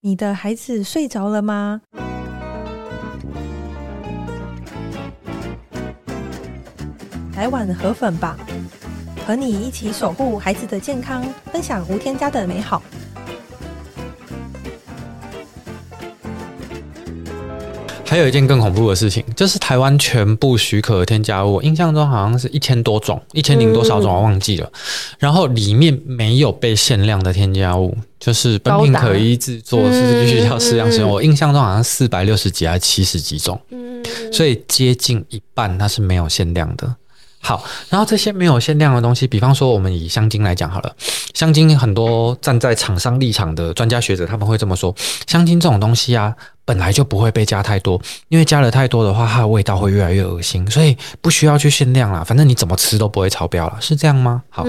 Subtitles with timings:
[0.00, 1.80] 你的孩子睡着了吗？
[7.34, 8.36] 来碗河粉吧，
[9.26, 12.80] 和你一起守护孩子的健康，分享无添加的美好。
[18.06, 24.66] 还有一件更恐怖的事情，就是台湾全部许可的添加物，印象中好像是一千多种，一千零多少种，我忘记了。
[24.72, 24.80] 嗯、
[25.18, 27.94] 然后里面没有被限量的添加物，
[28.28, 31.10] 就是本品可一制作，是必须要适量使用。
[31.10, 33.58] 我印象中好像四百六十几还是七十几种，
[34.30, 36.94] 所以接近一半它是没有限量的。
[37.40, 40.94] 好，然后这些没有限量的东西，比方说我们以香精来讲好了，
[41.32, 44.94] 香精很多站在厂商立场的专家学者他们会这么说，
[45.26, 46.34] 香精这种东西啊。
[46.66, 52.22] 本来就不会被加太多，因为加了太多的话，它的味道会越来越恶心，所以不需要去限量啦。
[52.22, 54.42] 反正你怎么吃都不会超标了，是这样吗？
[54.50, 54.66] 好，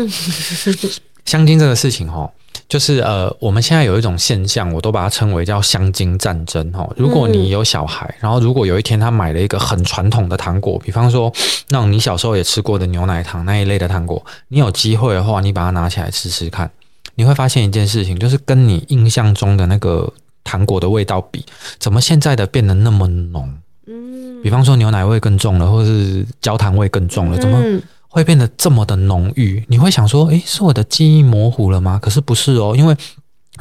[1.26, 2.30] 香精这个事情齁，
[2.70, 6.90] 就是呃，我们现在有一种现象，我都把它称为叫香精战争哦。
[6.96, 11.34] 如果你有小孩，然后如果有一天他买了一个很传统的糖果，比方说
[11.70, 16.72] 那种你小时候也吃过的牛奶糖那一类的糖果，你有机会的话，你把它拿起来吃吃看，
[17.16, 20.14] 你会发现一件事情，就是跟你印象中的那个。
[20.42, 21.46] 糖果的味道比
[21.78, 23.48] 怎么现在的变得那么浓？
[23.86, 27.62] 嗯，比方说牛奶味更重了，或是焦糖味更重了，怎么
[28.10, 29.64] 会变得这么的浓郁？
[29.70, 31.98] 你会想说，诶，是我的记忆模糊了吗？
[32.02, 32.94] 可是不是哦，因为。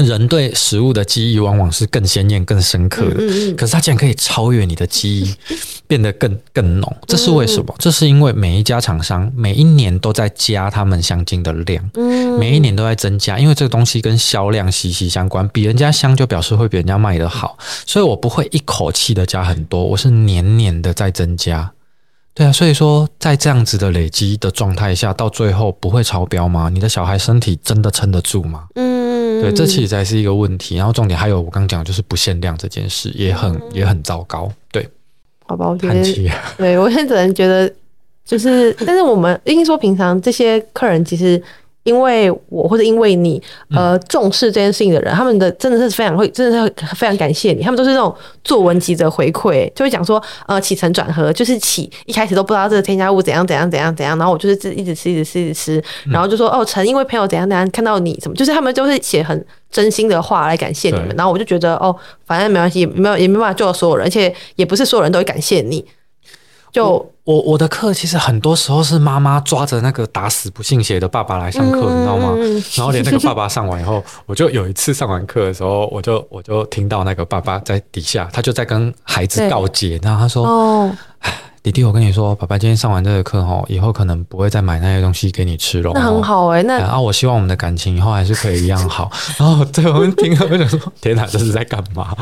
[0.05, 3.16] 人对食物的记忆往往是更鲜艳、更深刻的，
[3.56, 5.34] 可是它竟然可以超越你的记忆，
[5.88, 7.74] 变得更更浓，这是为什么？
[7.80, 11.90] 这是因为每一家厂商每一年都在加他们香精的量，
[12.38, 21.72] 每一年都在增加，因为这个东西跟销量息息相关，比人家香就表示会比人家卖的好，所以我不会一口气的加很多，我是年年的在增加。
[22.39, 26.70] 对啊，所以说在这样子的累积的状态下，到最后不会超标吗？
[26.72, 28.69] 你的小孩身体真的撑得住吗？
[28.77, 30.77] 嗯，对，这其实才是一个问题。
[30.77, 34.48] 然后重点还有我刚刚讲的就是不限量这件事，也很也很糟糕。
[34.70, 34.89] 对，
[35.47, 37.69] 好吧，我觉得，对我现在只能觉得
[38.25, 41.42] 就是，但是我们应该说平常这些客人其实。
[41.84, 43.42] 因为我或者因为你，
[43.74, 47.62] 呃，重视这件事情的人，嗯、他们的真的是非常会，真的是非常感谢你。
[47.62, 61.94] 他们都是那种作文级的回馈，就会讲说，呃，起承转合，就是起一开始都不知道这个添加物怎样怎样怎样怎样，然后我就是一直吃一直吃一直吃，然后就说，哦，承因为朋友怎样怎样看到你什么，就是他们都是写很真心的话来感谢你们，然后我就觉得，哦，
[62.27, 65.83] 反正没关系，也没有也没办法救到所有人，而且也不是所有人都会感谢你。
[66.73, 72.36] 就我我，的课其实很多时候是妈妈抓着那个打死不信邪的爸爸来上课，嗯、你知道吗？
[72.77, 80.96] 然后连那个爸爸上完以后，我就有一次上完课的时候，我就我就听到那个爸爸在底下，他就在跟孩子告解，然后他说：“哦。
[81.70, 85.90] ”弟弟，我跟你说，爸爸今天上完这个课哦，以后可能不会再买那些东西给你吃了。
[85.95, 89.11] 那很好哎、欸，那然后我希望我们的感情以后还是可以一样好。
[89.39, 92.14] 然后对我们听了，我就说：天哪，这是在干嘛？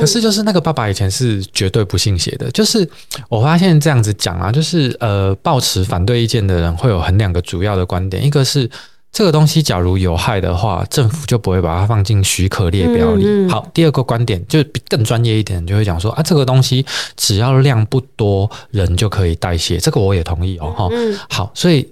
[0.00, 2.50] 可是就是那个爸爸以前是绝对不信邪的。
[2.52, 2.88] 就是
[3.28, 8.70] 我发现这样子讲啊，就是呃，抱持反对意见的人会有很两个主要的观点，一个是。
[9.12, 13.26] 这个东西假如有害的话，政府就不会把它放进许可列表里。
[13.26, 16.84] 嗯嗯、好，第二个观点就更专业一点，就会讲说啊，这个东西
[17.14, 19.76] 只要量不多，人就可以代谢。
[19.76, 20.72] 这个我也同意哦。
[20.74, 21.86] 哈、嗯，好，所以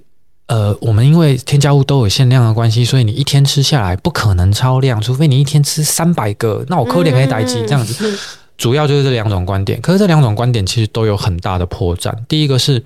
[0.46, 8.08] 呃，我们因为添加物都有限量的关系，所以你一天吃下来不可能超量，除非你一天吃三百个，那我可怜可以代谢这样子。
[8.08, 8.18] 嗯、
[8.56, 12.14] 主要就是这两种观点，可是这两种观点其实都有很大的破绽。
[12.26, 12.82] 第一个是。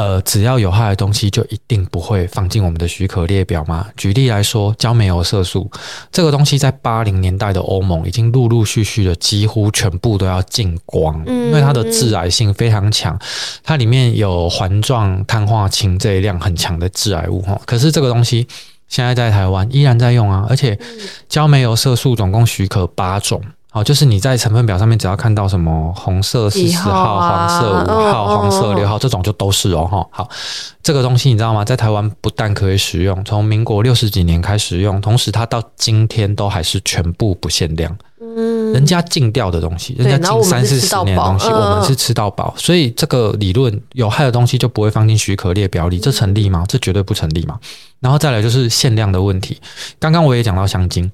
[0.00, 3.86] 呃，只要有害的东西就一定不会放进我们的许可列表吗？
[3.98, 5.70] 举例来说，焦煤油色素
[6.10, 13.18] 这个东西，在八零年代的欧盟已经陆陆续续的几乎全部都要禁光，因为它的致癌性非常强，
[13.62, 17.60] 它里面有环状碳化氢这一量很强的致癌物哈。
[17.66, 18.48] 可是这个东西
[18.88, 20.78] 现在在台湾依然在用啊，而且
[21.28, 23.42] 焦煤油色素总共许可八种。
[23.72, 30.04] 好，就是你在成分表上面只要看到什么红色十四号、号啊、黄色五号、哦、黄色六号、哦、这种就都是哦哈。
[30.10, 30.28] 好，
[30.82, 31.64] 这个东西你知道吗？
[31.64, 37.96] 在台湾不但可以使用，从民国六十几年开始用，同时它到今天都还是全部不限量。
[38.20, 42.52] 嗯，人家禁掉的东西，人家禁三四十年的东西，我们，我们是吃到饱。
[42.56, 46.64] 嗯、所以这个理论有害的东西就不会放进许可列表里，这成立吗？
[46.66, 47.56] 这绝对不成立嘛。
[48.00, 49.60] 然后再来就是限量的问题。
[50.00, 51.08] 刚刚我也讲到香精。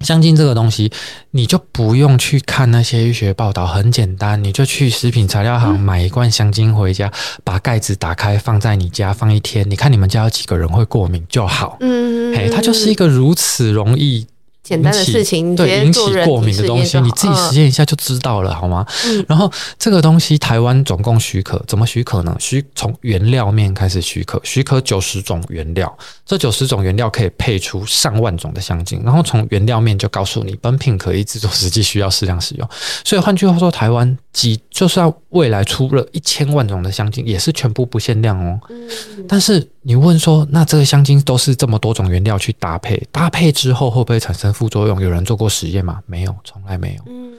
[0.00, 0.90] 香精这个东西，
[1.30, 7.10] 你就不用去看那些医学报道，很简单，你就去食品材料行买一罐香精回家，
[7.42, 11.78] 把盖子打开放在你家放一天，你看你们家有几个人会过敏就好。
[11.80, 14.26] 嗯，嘿，它就是一个如此容易
[14.64, 18.84] 简单的事情，对引起过敏的东西，你自己实验一下就知道了，好吗？
[19.04, 19.24] 嗯。
[19.28, 22.34] 然后这个东西台湾总共许可怎么许可呢？
[22.40, 25.94] 许从原料面开始许可，许可九十种原料，
[26.24, 29.02] 这九十种原料可以配出上万种的香精。
[29.04, 32.66] 然后从原料面就告诉你，本品可以制作，实际需要适量使用。
[33.04, 38.58] 所以换句话说，台湾几就算未来出了一千万种的香精，也是全部不限量哦。
[38.70, 38.88] 嗯。
[39.28, 44.53] 但是你问说，那这个香精都是这么多种原料去搭配，搭配之后会不会产生？
[44.54, 46.00] 副作用有人做过实验吗？
[46.06, 47.02] 没有，从来没有。
[47.06, 47.32] 嗯，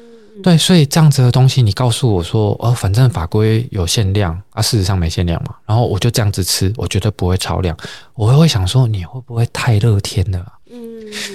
[0.44, 7.76] 对，所以这样子的东西，你告诉我说，哦，反正法规有限量啊，事实上没限量嘛，然后我就这样子吃，我绝对不会超量。
[8.14, 10.46] 我会会想说，你会不会太乐天了？
[10.70, 10.80] 嗯，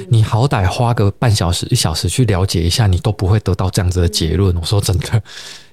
[0.09, 4.55] 你好歹花个半小时、一小时去了解一下，你都不会得到这样子的结论。
[4.57, 5.23] 我说真的。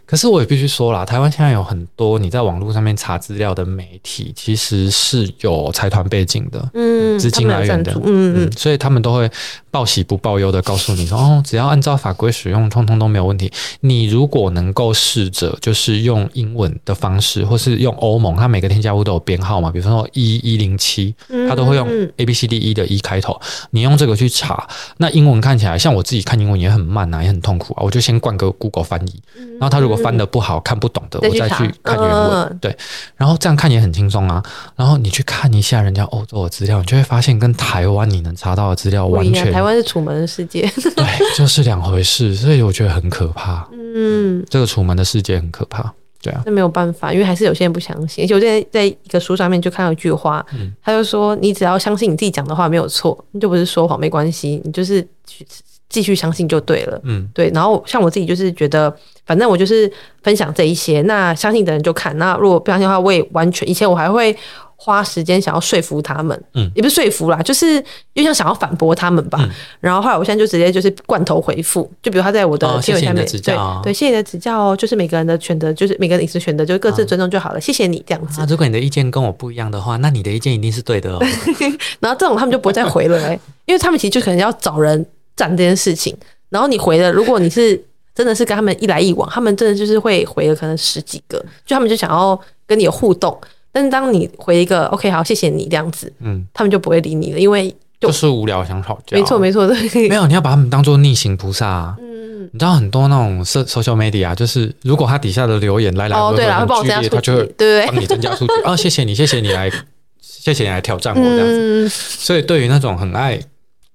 [0.08, 9.30] 可是我也必须说啦，台湾现在有很多你在网络上面查资料的媒体，其实是有财团背景的，嗯，资金来源的，嗯嗯，所以他们都会
[9.70, 13.52] 报喜不报忧的告诉你说，哦，只要按照法规使用，通通都没有问题。
[13.82, 21.14] 你如果能够试着就是用英文的方式，或是用欧盟，它每个添加物都有编号嘛，比如说一一零七，
[21.50, 23.38] 它都会用 A B C D E 的 E 开头，
[23.72, 24.66] 你用这个去查，
[24.98, 29.22] 那英文看起来像我自己看英文也很慢啊，也很痛苦啊，我就先灌个 Google 翻译，
[29.60, 32.58] 然后它如果翻的不好，看不懂的，我再去看原文。
[32.62, 32.76] 对，
[33.16, 34.42] 然后这样看也很轻松啊。
[34.76, 40.62] 然后你去看一下人家欧洲的资料，你就会发现跟台湾你能查到的资料完全，台湾是楚门的世界，
[40.96, 42.36] 对，就是两回事。
[42.36, 43.68] 所以我觉得很可怕。
[43.72, 45.94] 嗯，这个楚门的世界很可怕。
[46.22, 48.24] 对啊，那没有办法，因为还是有些人不相信。
[48.24, 50.46] 而且我在在一个书上面就看到一句话，
[50.84, 55.46] 他就说：“你只要相信你自己讲的话没有错，你就不是说谎，没关系，你就是去。”
[55.90, 57.50] 继续相信就对了，嗯，对。
[57.54, 58.94] 然后像我自己就是觉得，
[59.26, 59.92] 反正我就是
[60.22, 62.18] 分享这一些，那相信的人就看。
[62.18, 64.36] 那如果不相信的话，我也完全以前我还会
[64.76, 69.40] 花时间想要说服他们，嗯，也不是说服啦，就是又像想要反驳他们吧。
[69.42, 69.50] 嗯、
[69.80, 78.42] 然后后来我现在就直接就是罐头回复，就比如他在我的贴文下面，对对，谢谢你的指教哦，就是每个人的选择，就是每个人隐私选择，就各自尊重就好了，谢谢你这样子。
[78.42, 81.20] 啊，如果你的意见跟我不一样的话，那你的意见一定是对的哦。
[82.00, 85.06] 然后这种他们就不会再回了、欸，因为他们其实就可能要找人。
[85.38, 86.14] 讲这件事情，
[86.50, 87.82] 然后你回了，如果你是
[88.14, 93.40] 真的是跟他们一来一往，他们真的就是会回了可能十几个，就他们就想要跟你有互动。
[93.72, 97.70] 但是当你回一个 OK 好，谢谢你这样子，嗯，他们就不会理你了，因为
[98.00, 99.16] 就，就是无聊想吵架。
[99.16, 101.96] 没错没错，对，没有你要把他们当做逆行菩萨啊。
[102.00, 109.72] 嗯，你知道很多那种社 social media，就是如果他底下的留言来来回回很剧烈，他就会对帮你增加数据啊，谢谢你，谢谢你来，
[110.20, 111.86] 谢谢你来挑战我这样子。
[111.86, 113.40] 嗯、所以对于那种很爱。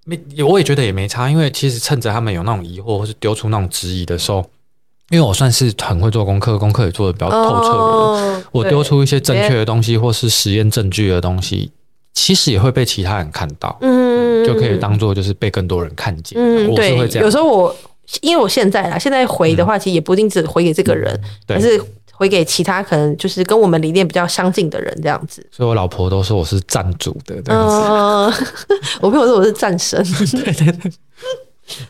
[0.04, 4.44] 没，我也觉得也没差，因为其实趁着他们有那种疑惑，或是丢出那种质疑的时候，
[5.10, 11.70] 因为我算是很会做功课，功课也做的比较透彻的人，哦、我丢出一些正确的东西，或是实验证据的东西，
[12.14, 16.36] 其实也会被其他人看到，嗯，就可以当做就是被更多人看见。
[16.36, 17.24] 嗯，我是会这样。
[17.24, 17.76] 有时候我
[18.22, 21.80] 因为我现在啦，现在回的话，其实也不一定只回给这个人，嗯、对，但是。
[22.12, 27.74] 回给其他可能就是跟我们理念比较相近的人这样子，所以我老婆都说我是战主的这样子。
[27.74, 28.32] 呃、
[29.00, 30.00] 我朋友说我是战神。
[30.32, 30.92] 对对对。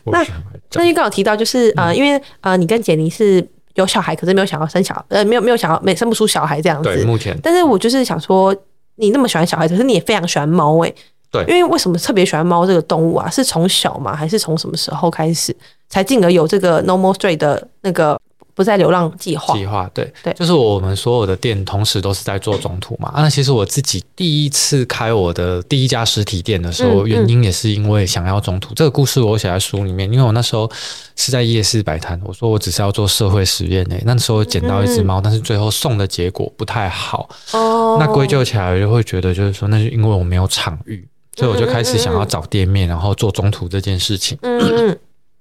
[0.05, 0.25] 那
[0.73, 6.89] 那就刚好提到就是呃，嗯、因为呃，你跟简妮是有小孩，可是没有想要生小呃，没有没有想要没生不出小孩这样子。
[6.89, 7.37] 对，目前。
[7.43, 8.55] 但是我就是想说，
[8.95, 10.95] 你那么喜欢小孩，可是你也非常喜欢猫诶。
[11.31, 11.43] 对。
[11.47, 13.29] 因为为什么特别喜欢猫这个动物啊？
[13.29, 14.15] 是从小吗？
[14.15, 15.53] 还是从什么时候开始
[15.89, 18.17] 才进而有这个 No More Stray 的那个？
[18.55, 23.09] 不在流浪计划计划，对对，就是我们所有的店同时都是在做中途嘛。
[23.09, 28.73] 啊，那其实我自己第一次开我的第一家实体店的时候，原因也是因为想要中途。
[28.75, 30.69] 这个故事我写在书里面，因为我那时候
[31.15, 34.01] 是在夜市摆摊，我说我只是要做社会实验诶。
[34.05, 37.27] 那时候捡到一只猫，但是最后送的结果不太好。
[37.53, 44.37] 哦，那归咎起来就会觉得，就是说，那是因为我没有场域，所以我就开始想要找店面，然后做中途这件事情。
[44.43, 44.95] 嗯，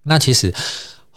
[0.05, 0.51] 那其实。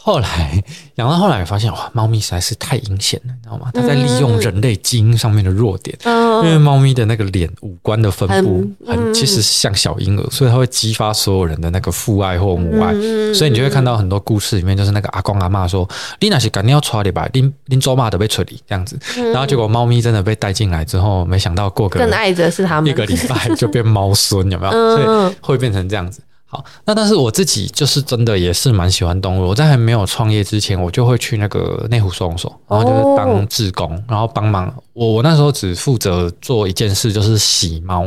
[0.05, 0.63] 后来
[0.97, 3.71] 养到后来发现哇，猫咪实在是太阴险了，你知道吗？
[3.73, 15.89] 它在利用人类基因上面的弱点，嗯、因为猫咪的那个脸五官的分布很，很其实像小婴儿，所以它会激发所有人的那个父爱或母爱，嗯、所以你就会看到很多故事里面，就是那个阿公阿嬷说
[16.21, 18.99] ：“你那是赶紧要出来吧，拎拎走嘛都被处理这样子。”
[19.33, 24.71] 然后结果猫咪真的被带进来之后，没想到过个更爱着是他们一个礼拜就变猫孙，有没有？
[24.71, 26.21] 所以会变成这样子。
[26.55, 29.49] 好，那但是我自己就是真的也是蛮喜欢动物。
[29.49, 34.73] 我在还没有创业之前，我就会去那个内湖收容所，然后就是当志工，然后帮忙。
[34.93, 38.05] 我我那时候只负责做一件事，就是洗猫，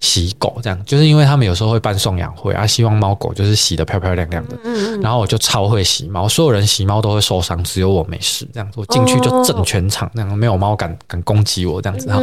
[0.00, 4.56] 洗狗，这样就是因为他们有时候会办送养会啊，希望猫狗就是洗的漂漂亮亮的。
[4.64, 8.48] 嗯，然后我就超会洗猫，所有人洗猫都会受伤，只有我没事。
[8.52, 12.20] 这样子我进去就震全场，那样没有猫敢敢攻击我这样子哈。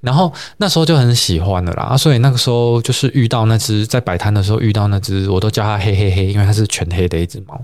[0.00, 7.60] 然后那时候就很喜欢的啦，所以那个时候就是遇到那只在摆摊的时候遇到那只，我都叫它黑黑黑，因为它是全黑的一只猫。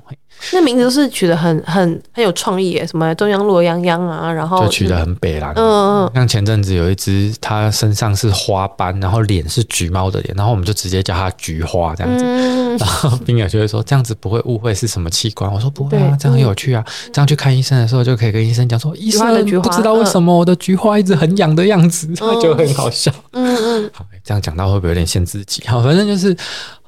[0.52, 5.52] 那名字都是取得很很很有创意耶，什么中央罗泱泱啊，然后就取得很北啦。
[5.54, 12.24] 嗯嗯，像前阵子有一只，它身上是花斑，然后脸是橘猫的脸，然后我们就直接叫它菊花这样子。
[12.24, 16.84] 嗯、然后冰友就会说这样子不会误会是什么器官，我说不会啊，这样很有趣啊。
[17.12, 23.12] 这样去看医生的时候就可以跟医生讲说，医生不知道为什么我的菊花一直很痒的样子，嗯、 就很好笑。
[23.32, 25.62] 嗯嗯，好，这样讲到会不会有点限自己？
[25.68, 26.36] 好，反正就是。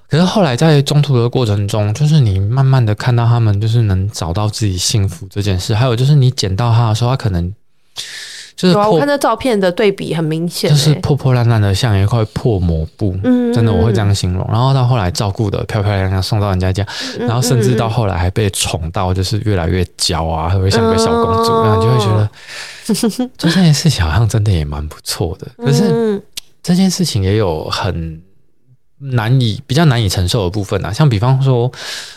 [0.08, 5.74] 可是后来在中途的过程中，就是你慢慢的看到他们，就是能找到自己幸福这件事。
[5.74, 7.52] 还有就是你捡到他的时候，他可能
[8.54, 13.16] 就是我看这照片的对比很明显，就是破破烂烂的，像一块破抹布。
[13.24, 14.46] 嗯，真的我会这样形容。
[14.48, 16.86] 然后到后来照顾的漂漂亮亮，送到人家家，
[17.18, 25.48] 然后甚至到后来还被宠到，就是越来越娇啊，会像个小公主，然后就会觉得， 做这件事情好像真的也蛮不错的。
[25.56, 26.22] 可是
[26.62, 28.22] 这件事情也有很。
[28.98, 31.70] 难以比较难以承受的部分啊，像比方说，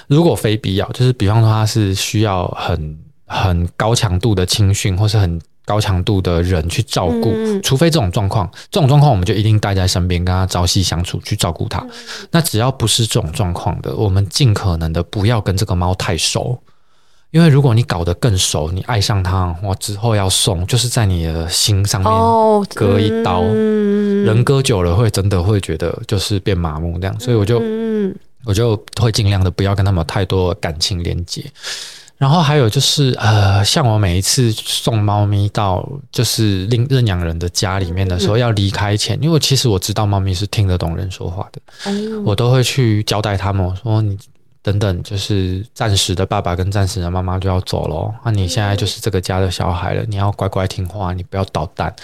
[0.08, 11.80] 如果非必要，就是比方说它是需要很很高强度的青训，或是很高强度的人去照顾，嗯、除非这种状况，这种状况我们就一定带在身边，跟他朝夕相处去照顾他。
[11.80, 11.90] 嗯、
[12.32, 16.58] 那只要不是这种状况的，我们尽可能的不要跟这个猫太熟。
[17.32, 22.10] 因为如果你搞得更熟，你爱上它，我，之后要送，就是在你的心上面
[22.74, 28.16] 割一刀，哦嗯、人割久了会真的会觉得就是变麻木这样，所以我就、嗯、
[28.46, 31.44] 我就会尽量的不要跟他们有太多感情连接。
[32.16, 44.18] 然后还有就是呃，像我每一次送猫咪到就是另认养人的家里面的时候，嗯、要离开前，因为其实我知道猫咪是听得懂人说话的，嗯、我都会去交代他们，我说你。
[44.68, 48.14] 等等，就是暂时的爸爸跟暂时的妈妈就要走了。
[48.26, 51.96] 那你现在就是这个家的小孩了，你要乖乖听话，你不要捣蛋。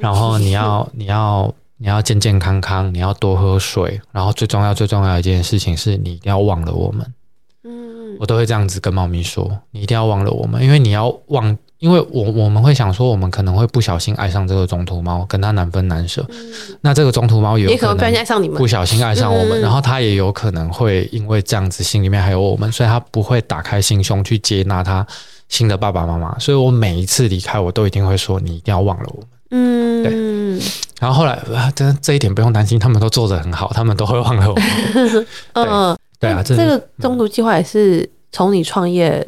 [0.00, 4.00] 然后你要 你要你要健健康康，你要多喝水。
[4.10, 7.14] 然后最重要最重要的一件事情是你一定要忘了我们。
[7.62, 11.56] 嗯，我都会这样子跟猫咪说，你一定要忘了我们，因为你要忘。
[11.82, 16.24] 因为我我们会想说，我们可能会不小心爱上这个中途猫，跟它难分难舍。
[16.28, 25.04] 嗯、那这个中途猫也有可能爱上你们，不小心爱上我们，然后它也有可能会因为这样子心里面还有我们，所以它不会打开心胸去接纳它
[25.48, 26.38] 新的爸爸妈妈。
[26.38, 29.28] 所以我每一次离开，我都一定会说，你一定要忘了我们。
[29.50, 30.64] 嗯，对。
[31.00, 31.36] 然后后来，
[31.74, 35.26] 这这一点不用担心，他们都做得很好，他们都会忘了我们。
[35.54, 39.26] 嗯，对啊，这个中途计划也是从你创业。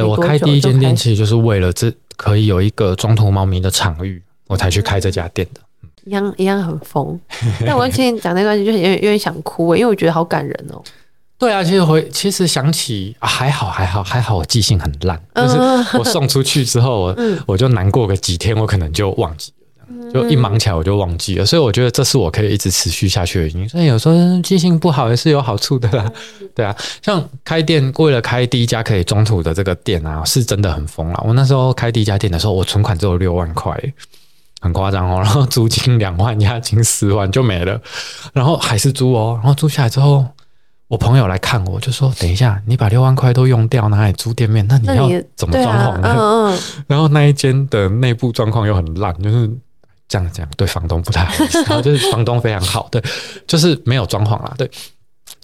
[0.00, 5.60] 对，我开第一间店，其实就是为了这可以有一个中途猫咪的场域，我才去开这家店的。
[6.06, 7.18] 一样一样很疯，
[7.64, 10.82] 但我听你讲那段就有点有点想哭，因为我觉得好感人哦。
[11.38, 15.56] 对啊，其实回其实想起、啊、还好还好还好，我记性很烂，就是
[15.98, 19.52] 我送出去之后，我我就难过个几天，我可能就忘记。
[20.12, 23.68] 就一忙起来我就忘记了，所以我觉得这是我可以一直持续下去的原因。
[23.68, 26.10] 所以有时候记性不好也是有好处的啦，
[26.54, 26.74] 对啊。
[27.02, 31.22] 像开店，为了开第一家可以中途的这个店啊，是真的很疯啊。
[31.26, 33.76] 我那时候开第一家店的时候，我存款只有六万块，
[34.60, 35.20] 很夸张哦。
[35.20, 37.80] 然后租金两万，押金十万就没了，
[38.32, 39.38] 然后还是租哦。
[39.42, 40.24] 然后租下来之后，
[40.88, 49.50] 我朋友来看我，就说：“等一下，你把六万块都用掉，拿来租店面，那你要怎么装潢呢？”啊嗯嗯、然后那一间的内部状况又很烂，就是。
[50.08, 53.02] 这样讲对房东不太好，然后就是房东非常好，对，
[53.46, 54.70] 就是没有装潢啦，对。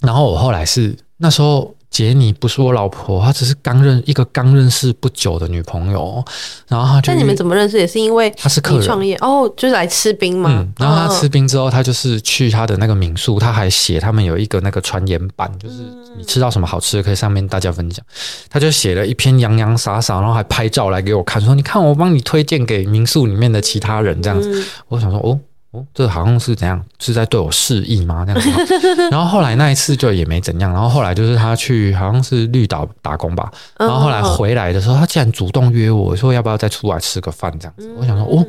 [0.02, 1.74] 然后我后来是那时候。
[1.90, 6.24] 杰尼不是我老婆，她只是刚认一个刚认识不久的女朋友，
[6.68, 7.12] 然后她就。
[7.12, 7.76] 那你们怎么认识？
[7.78, 10.50] 也是因为她是客人创业哦，就是来吃冰嘛。
[10.52, 15.76] 嗯，然后她吃冰之后，她就是去她的那个民宿，她还写他们有一个那个传言板，就是
[16.16, 18.04] 你吃到什么好吃的，可以上面大家分享。
[18.48, 24.64] 她就写了一篇洋洋洒洒，然后还拍照来给我看，说你看我帮你推荐给民宿里面的其他人这样子。
[24.88, 25.38] 我想说哦。
[25.72, 26.84] 哦，这好像是怎样？
[26.98, 28.24] 是在对我示意吗？
[28.26, 28.50] 这样子。
[29.08, 30.72] 然后后来那一次就也没怎样。
[30.72, 33.48] 然后后来就是他去好像是绿岛打工吧。
[33.78, 37.88] 然后后来回来的时候，他竟然主动约我说要不要再出来吃个饭这样子。
[37.96, 38.44] 我想说哦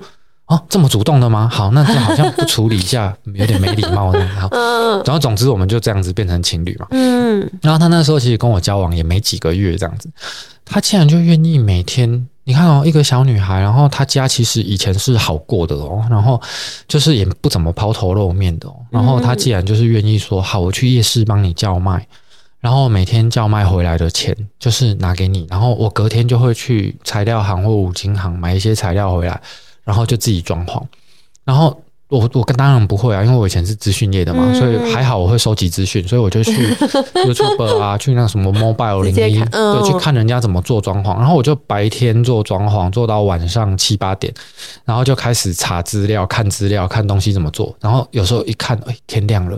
[0.47, 1.47] 哦，这么主动的吗？
[1.51, 4.11] 好，那就好像不处理一下有点没礼貌。
[4.13, 4.49] 然后
[5.05, 6.87] 然后总之我们就这样子变成情侣嘛。
[6.89, 7.47] 嗯。
[7.61, 10.09] 然后他那时候其实跟我交往也没几个月这样子，
[10.65, 12.27] 他竟然就愿意每天。
[12.51, 16.37] 你看哦，一个小女孩，然后她家其实以前是好过的哦，然后
[16.85, 18.75] 就是也不怎么抛头露面的哦。
[18.89, 22.05] 然后她既然就是愿意说好，我去夜市帮你叫卖，
[22.59, 29.41] 然后每天叫卖回来的钱就是拿给你，然后我隔天就会去材料行或五金行买一些材料回来，
[29.85, 30.83] 然后就自己装潢。
[31.45, 31.81] 然后
[32.11, 36.51] 我我跟当然不会啊，因为我以前是资讯业的嘛，嗯、所以还好我会收集资讯，所以我就去
[37.25, 44.33] YouTube 啊，去那什么 Mobile 零一，对，去看人家怎么做装潢，然后我就白天做装潢，做到晚上七八点，
[44.83, 49.57] 然后就开始查资料、看资料、看东西怎么做，然后有时候一看，哎，天亮了，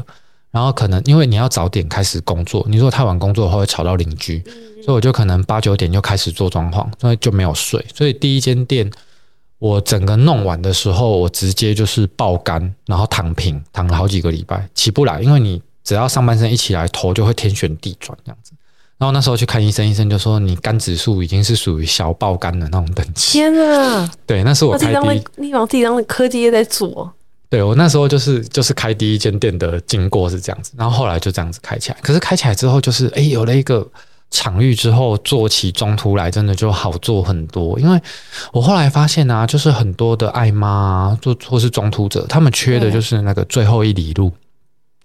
[0.51, 4.43] 然后可能因为你要早点开始工作，你如果太晚工作的话会吵到邻居，
[4.86, 8.91] 所以我就可能八九点就开始做装潢，所以就没有睡，所以第一间店。
[9.63, 15.22] 我整个弄完的时候，我直接就是爆肝，然后躺平，躺了好几个礼拜，起不来。
[15.22, 18.51] 因为你只要上半身一起来，头就会天旋地转这样子。
[18.98, 23.39] 然后那时候去看医生，医生就说你肝指数已经是属于小爆肝的那种等级。
[23.39, 24.12] 天啊！
[24.25, 27.10] 对，那是我开第一，你往自己当的科技业在做。
[27.50, 31.98] 对，我那时候就是就是开第一间店的经过是这样子，然后后来就这样子开起来。
[32.01, 33.88] 可是开起来之后，就是哎，有了一个。
[34.33, 38.01] 场域之后做起中途来真的就好做很多，因为
[38.51, 44.33] 我后来发现啊，就是很多的爱妈啊，做或是中途者，他们缺的就是那个最后一里路，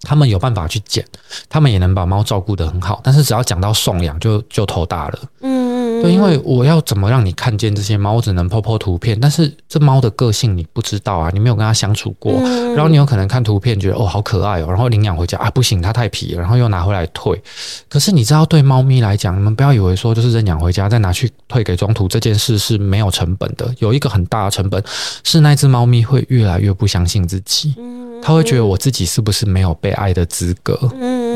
[0.00, 1.04] 他们有办法去捡，
[1.50, 5.58] 他们也能把猫照顾得很好，但是只要讲到送养就就头大了，嗯。
[6.02, 17.40] 对，因为我要怎么让你看见这些猫，我只能 po po 图片，但是这猫的个性你不知道啊，你没有跟它相处过，嗯、然后你有可能看图片觉得哦好可爱哦，然后领养回家啊不行，它太皮了，然后又拿回来退。
[17.88, 24.83] 可是你知道，对猫咪来讲，你们不要以为说就是认养回家再拿去退给中途这件事是没有成本的，有一个很大的成本
[25.25, 27.75] 是那只猫咪会越来越不相信自己，
[28.23, 30.78] 它会觉得我自己是不是没有被爱的资格？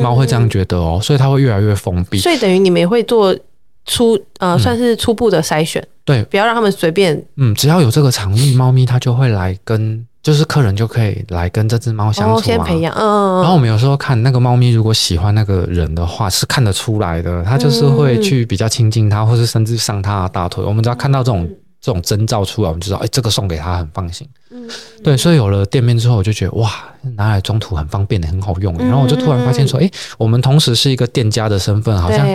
[0.01, 2.19] 猫会这样觉得哦，所以它会越来越封闭。
[2.19, 3.35] 所以等于你们也会做。
[3.85, 7.21] 初呃，算是初步的筛选，嗯，对，不要让他们随便。
[7.37, 13.41] 嗯，只要有这个场域，猫咪它就会来跟，就是客人就可以来跟这只猫相处，啊哦，先培养，嗯。
[13.41, 20.63] 然后我们有时候看那个猫咪，如果喜欢那个人的话，是看得出来的，它就是会去比较亲近它，或是甚至上它的大腿。
[20.63, 21.49] 我们只要看到这种。
[21.83, 24.25] 这种征兆出来，我们就知道，哎，这个送给他很放心。
[24.51, 24.69] 嗯，
[25.03, 26.71] 对，所以有了店面之后，我就觉得哇，
[27.17, 28.73] 拿来中途很方便的，很好用。
[28.77, 32.25] 然后我就突然发现说，哎，我们同时是一个店家的身份，好像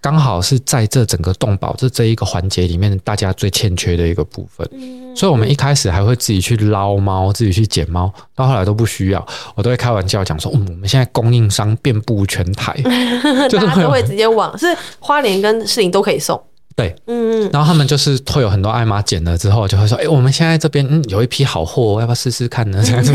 [0.00, 4.68] 刚好是在这整个动保这这一个环节里面，大家最欠缺的一个部分。
[5.14, 12.76] 所以我们一开始还会自己去捞猫，自己去捡猫，到后来都不需要，我都会开玩笑讲说，嗯，我们现在供应商遍布全台，
[13.48, 14.66] 就是会都会直接往，是
[14.98, 16.42] 花莲跟士林都可以送。
[16.76, 17.26] 对，嗯。
[17.26, 22.82] 嗯，然后他们就是会有很多爱妈捡了之后，就会说，哎，我们现在这边嗯有一批好货，要不要试试看呢？
[22.84, 23.12] 这样子，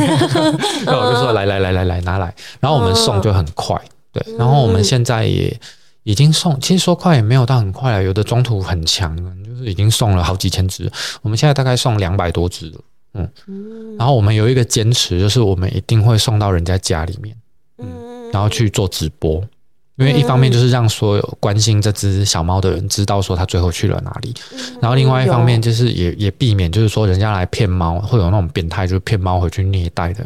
[0.86, 3.80] 然后我就说，来来来来来拿来，然后我们送就很快，
[4.12, 5.60] 对，然后我们现在也
[6.04, 10.92] 已经送，其实说快也没有到很快了，有的中途很强，就是已经送了好几千只，
[11.22, 12.80] 我们现在大概送两百多只了，
[13.16, 17.36] 嗯，然后我们有一个坚持，就是我们一定会送到人家家里面，
[17.80, 17.86] 嗯，
[18.32, 19.44] 然后去做直播。
[20.02, 24.34] 因为一方面就是让所有关心这只小猫的人知道说它最后去了哪里，
[24.82, 30.26] 然后另外一方面就是也也避免就是说人家来骗猫，会有那种变态就是骗猫回去虐待的。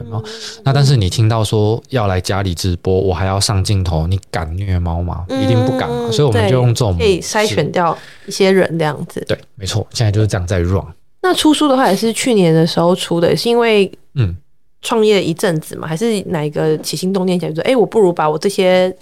[0.64, 5.26] 那但是你听到说要来家里直播，我还要上镜头，你敢虐猫吗？
[5.30, 6.10] 一定不敢啊！
[6.10, 9.22] 所以我们就用这种可以筛选掉一些人这样子。
[9.28, 10.86] 对，没错，现在就是这样在 run。
[11.22, 14.34] 那出书的话也是去年的时候出的，是因为嗯
[14.82, 18.96] 创业一阵子嘛，还是哪一个起心动念想说，哎，我不如把我这些。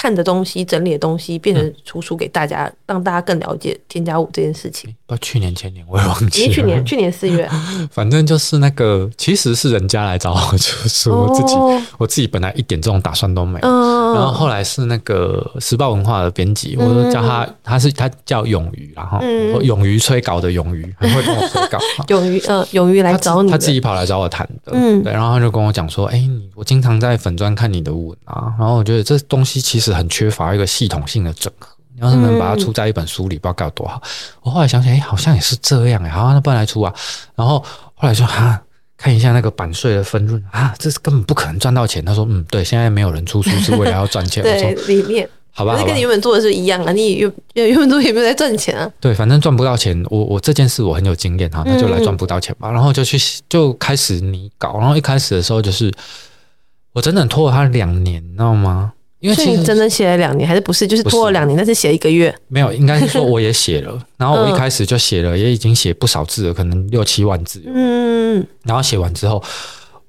[0.00, 4.90] 看的东西、整理的东西，变成出书给大家，嗯、让大家更了解添加物这件事情。
[5.06, 6.54] 不，去年前年我也忘记了。
[6.54, 7.46] 去年去年四月，
[7.92, 11.54] 反正就是那个，其实是人家来找我出书，哦、我自己
[11.98, 13.68] 我自己本来一点这种打算都没有。
[13.68, 21.78] 嗯、然后后来是那个时报文化的编辑，我就叫他，他是他叫勇于，然后、嗯、勇于催稿的勇于，很会跟我催稿。
[22.08, 24.72] 勇于，呃，勇于来找你他，他自己跑来找我谈的。
[24.72, 31.68] 嗯，对，然后他就跟我讲说，哎，你我经常在粉砖看你的文啊，然后我觉得这东西其实很缺乏一个系统性的整合。
[31.94, 34.00] 你要是能把它出在一本书里，不知道该有多好。
[34.42, 36.94] 我后来想想，哎，好像也是这样哎，好，那不然来出啊。
[37.34, 37.58] 然后
[37.94, 38.62] 后来说，哈，
[38.96, 42.02] 看一下那个版税的分润啊，这是根本不可能赚到钱。
[42.04, 44.40] 他说，嗯，对，现在没有人出书是为了要赚钱。
[44.44, 46.92] 对，里面好吧，那跟你原本做的是一样啊。
[46.92, 48.90] 你原原本做也没有在赚钱啊。
[49.00, 50.00] 对，反正赚不到钱。
[50.08, 52.70] 我我这件事我很有经验哈，那就来赚不到钱吧。
[52.70, 54.78] 然后就去就开始你搞。
[54.78, 55.92] 然后一开始的时候就是
[56.92, 58.92] 我整整拖了他两年，你知道吗？
[59.20, 60.86] 因为其实你真的写了两年，还是不是？
[60.86, 62.34] 就是拖了两年，但是写一个月。
[62.48, 67.62] 没有，应该是说我也写了， 然后我一开始就写了，也已经写不少字了，可能六七万字。
[67.66, 69.42] 嗯，然后写完之后，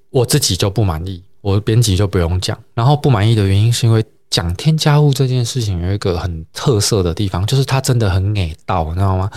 [0.09, 2.57] 我自己就不满意，我编辑就不用讲。
[2.73, 4.03] 然后不满意的原因是因为。
[4.31, 9.29] 讲添加物这件事情有一个很特色的地方，就是它真的很美道，你知道吗？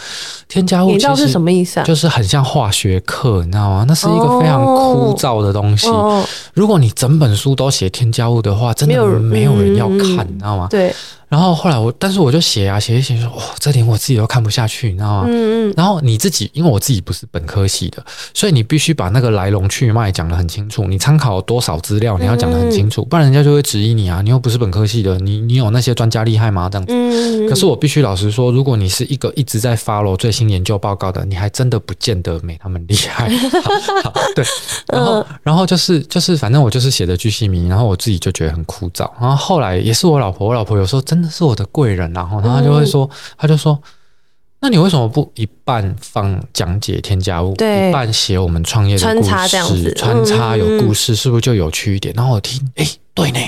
[0.49, 1.83] 添加物其实是什么意思啊？
[1.83, 3.85] 就是很像化学课，你知道吗？
[3.89, 5.89] 那是一个非常枯燥的东西。
[5.89, 10.69] 哦、如果你整本书都写添加物的话，真的没有人要看，嗯、你知道吗？
[10.71, 10.95] 对。
[11.29, 15.25] 然后后来我，但是我就写啊写一写，说哇，这点我自己都看不下去，你知道吗？
[15.29, 15.75] 嗯嗯。
[15.77, 20.85] 然后你自己，因为我自己不是本科系的，所以你必须把那个来龙去脉讲得很清楚。
[20.85, 24.21] 你参考多少资料，你要讲得很清楚，不然人家就会质疑你啊。
[24.23, 26.69] 你又不是本科系的，你你有那些专家厉害吗？
[26.71, 26.93] 这样子。
[26.95, 27.49] 嗯。
[27.49, 33.29] 可是我必须老实说，如果你是一个一直在 follow 最新研究报告的，你还真的不见得没他们厉害。
[34.03, 34.45] 好，好，对。
[34.89, 39.11] 然后，然后就是就是，反正我就是写的巨细靡，然后我自己就觉得很枯燥。
[39.21, 42.13] 然后后来也是我老婆，我老婆有时候真的是我的贵人。
[42.13, 43.81] 然后，然后他就会说，他就说，
[44.61, 52.15] 那你为什么不一半放讲解添加物，对，一半写我们创业的故事，穿插这样子，穿插有故事，是不是就有趣一点？
[52.15, 53.39] 然后我听，哎，对呢。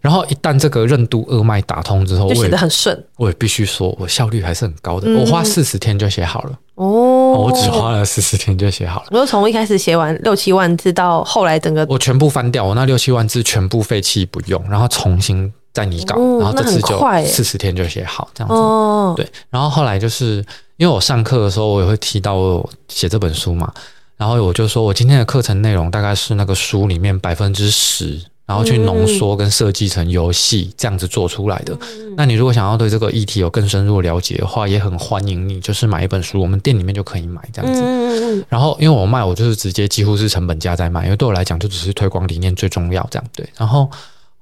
[0.00, 3.02] 然后一旦这个任督二脉打通之后，就写得很顺。
[3.16, 5.10] 我也必须说，我效率还是很高的。
[5.14, 6.58] 我花四十天就写好了。
[6.74, 6.84] 哦，
[7.32, 9.06] 我只花了四十天就写好了。
[9.12, 15.50] 我就从一开始写完六七万字，到后来整个我全部翻掉，我那六七万字全部废弃不用，然后重新。
[15.74, 18.54] 在你搞，然后这次就四十天就写好这样子。
[18.54, 19.28] 哦，对。
[19.50, 20.36] 然后后来就是
[20.76, 23.70] 因为我上课的时候，我也会提到我写这本书嘛，
[24.16, 31.76] 然后我就说我今天的课程内容大概是那个书里面百分之十，然后去浓缩跟设计成游戏这样子做出来的。
[32.16, 38.46] 那你如果想要对这个议题有更深入了解的话，也很欢迎你，就是买一本书，我们店里面就可以买这样子。
[38.48, 43.26] 然后因为我卖，我就是直接几乎是成本价在卖，因为对我来讲就只是推广理念最重要这样。
[43.34, 43.90] 对，然后。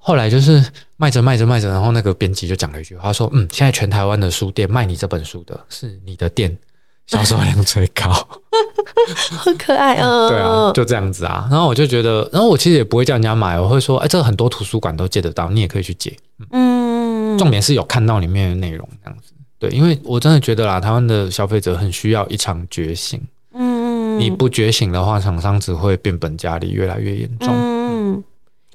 [0.05, 0.63] 后来就是
[0.97, 6.59] 卖着卖着卖着，然后那个编辑就讲了一句话，说：“嗯，现在全台湾的书店卖你这本书的是你的店
[7.07, 8.11] 销售量最高，
[9.31, 11.47] 好可爱哦。”对啊，就这样子啊。
[11.49, 16.13] 然后我就觉得，然后我其实也不会叫人家买，我会说：“哎，这个很多图书馆都借得到，你也可以去借。”
[16.51, 19.33] 嗯，重点是有看到里面的内容这样子。
[19.61, 23.23] 对，因为我真的觉得啦，台湾的消费者很需要一场觉醒。
[23.55, 27.49] 嗯，你不觉醒的话，厂商只会变本加厉，越来越严重。
[27.55, 27.72] 嗯。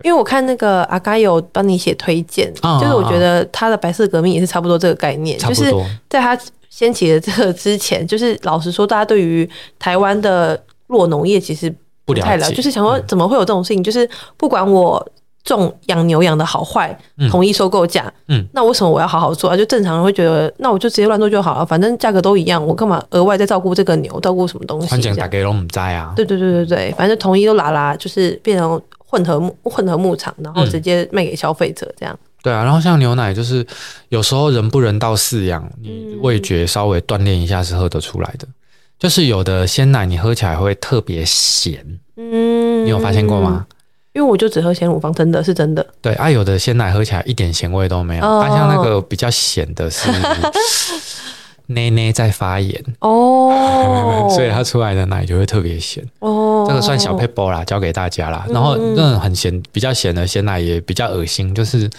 [0.04, 5.74] 因为我看那个阿嘎有帮你写推荐，哦、就是我觉得他的白色革命也是差不多这个概念，就是
[6.08, 6.38] 在他
[6.70, 11.74] 掀起的这个之前，就是老实说，大家对于台湾的弱农业其实
[12.06, 13.82] 不太了，了解，就是想说怎么会有这种事情？
[13.82, 14.08] 嗯、就是
[14.38, 15.04] 不管我
[15.44, 16.96] 种养牛养的好坏，
[17.32, 19.58] 统一收购价，嗯，那为什么我要好好做啊？
[19.58, 24.88] 就正常人会觉得，那我就直接乱做就好了，反正价格都一样，我干嘛额外再照顾这个牛，照顾什么东西？
[24.88, 26.14] 反正大家都不知啊。
[26.16, 28.80] 对对对对对，反正统一都拉拉，就是变成。
[29.10, 32.28] 混合牧混合牧场，然后直接卖给消费者，这样、嗯。
[32.44, 33.66] 对啊，然后像牛奶，就是
[34.10, 38.48] 有时候人不人道饲养，你味觉稍微锻炼一下是喝得出来的。
[38.48, 38.54] 嗯、
[39.00, 41.84] 就是有的鲜奶你喝起来会特别咸，
[42.16, 43.66] 嗯，你有发现过吗？
[44.14, 45.86] 因为我就只喝鲜乳坊，真的是真的。
[46.02, 50.10] 对啊，有的鲜奶喝起来一点咸味都没有，哦、啊，像那个比较咸的是。
[51.68, 56.66] 奶奶在发炎哦， 所以它出来的奶就会特别咸哦。
[56.68, 58.46] 这个算小撇步啦，教给大家啦。
[58.50, 61.90] 然后那种很咸、比较咸的鲜奶也比较恶心，就是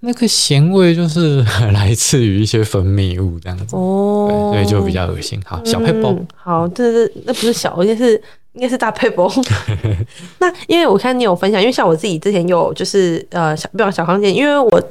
[0.00, 5.40] 那个咸味就是来自于一些分泌物这样子哦，所以就比较恶心。
[5.46, 6.24] 好，小撇步。
[6.36, 9.30] 好，这是那不是小，应该是应该是大撇步。
[10.38, 14.82] 那因为我看你有分享，因为像我自己之前有就是呃小比方小康健，因为我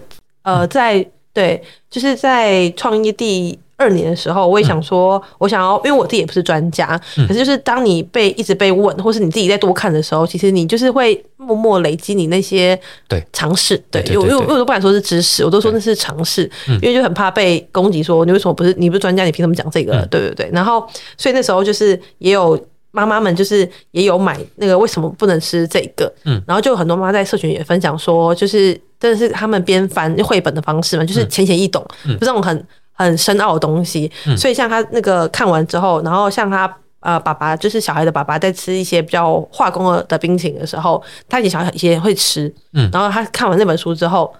[0.42, 3.60] 呃在对就是在创业第。
[3.82, 20.06] 二年的时候，我也想说，我想要，因为我自己也不是专家，可是就是当你被一直被问，或是你自己在多看的时候，其实你就是会默默累积你那些对尝试，对，因为因为我都不敢说是知识，我都说那是尝试，因为就很怕被攻击，说你为什么不是你不是专家，你凭什么讲这个？
[20.12, 20.50] 对对对。
[20.54, 22.60] 然后，所以那时候就是也有
[22.92, 26.14] 妈妈们，就是也有买那个为什么不能吃这个？
[26.26, 32.66] 嗯，然后就有很多妈妈在社群也分享说，就是真的是他们边翻绘本的方式嘛，就是浅显易懂，就这种很。
[33.04, 44.34] 很深奥的东西，所以像他那个看完之后，然后像他呃爸爸，就是小孩的爸爸，在吃一些比较化工的冰淇淋的时候，他以前小孩也会吃，嗯，然后他看完那本书之后，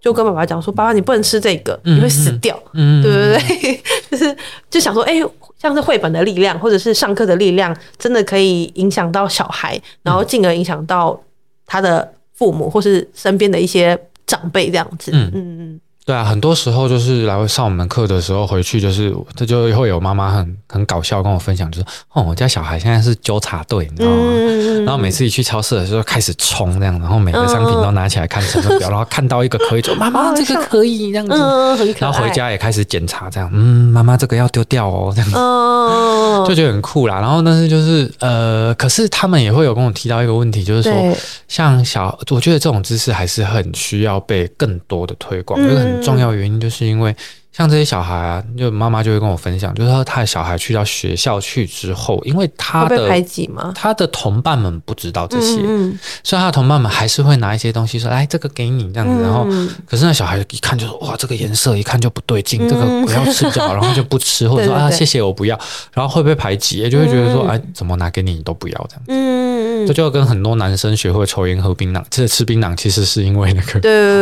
[0.00, 3.80] 就跟爸爸讲说：“爸爸，你不能吃这个，你会死掉。”嗯，对不对？
[4.10, 4.36] 就是
[4.70, 5.14] 就想说，哎，
[5.58, 11.18] 像是绘本的力量，或者是上课的力量，真的可以影响到小孩，然后进而影响到
[11.66, 15.10] 他的父母或是身边的一些长辈这样子。
[15.12, 15.80] 嗯嗯。
[16.06, 24.16] 对啊，很多时候就是来上我们课的时候，回去就是这就会有妈妈很很搞笑跟我分享，就是哦，我家小孩现在是纠察队，你知道吗？
[24.22, 37.16] 嗯、然后每次一去超市的时候开始冲这样，然后每个商品都拿起来看成分表，嗯、然后看到一个可以就妈妈这个可以这样子，嗯、然后回家也开始检查这样，嗯，妈妈这个要丢掉哦这样子，嗯、 就觉得很酷啦。
[37.16, 41.16] 然后但是就是呃，可是他们也会有跟我提到一个问题，就是说
[41.48, 45.95] 像小，我觉得这种知识还是很需要被更多的推广，因为很。
[46.02, 47.14] 重要原因就是因为
[47.56, 53.72] 像这些小孩啊，就妈妈就会跟我分享，就是说他的小孩去到学校去之后，因为他的排挤吗？
[53.74, 65.58] 他的同伴们不知道这些，嗯嗯所以他的同伴们还是会拿一些东西说：“哎，这个给你这样子。”然后，嗯可是那小孩一看就说：“哇，这个颜色一看就不对劲，嗯这个不要吃就好。”然后就不吃， 或者说：“对对对啊，谢谢，我不要。”
[65.94, 73.78] 然后会被排挤，也就会觉得说：“哎，怎么拿给你你都不要这样子。”嗯嗯这就跟很多男生学会抽烟喝槟榔，这吃槟榔其实是因为那个，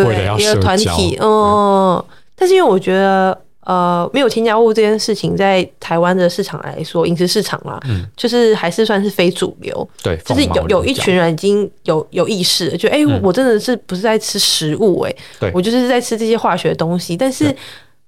[0.07, 2.05] 为了要社交团体，嗯，
[2.37, 3.39] 但是因为我觉得。
[3.67, 9.89] 呃，没有添加物这件事情，在台湾的市场来说，饮食市场啦，嗯，就是还是算是非主流。
[10.03, 15.17] 对，就是有有一群人已经有有意识了，就哎、欸嗯，我真的是不是在吃食物、欸？
[15.41, 17.57] 哎，我就是在吃这些化学东西，但是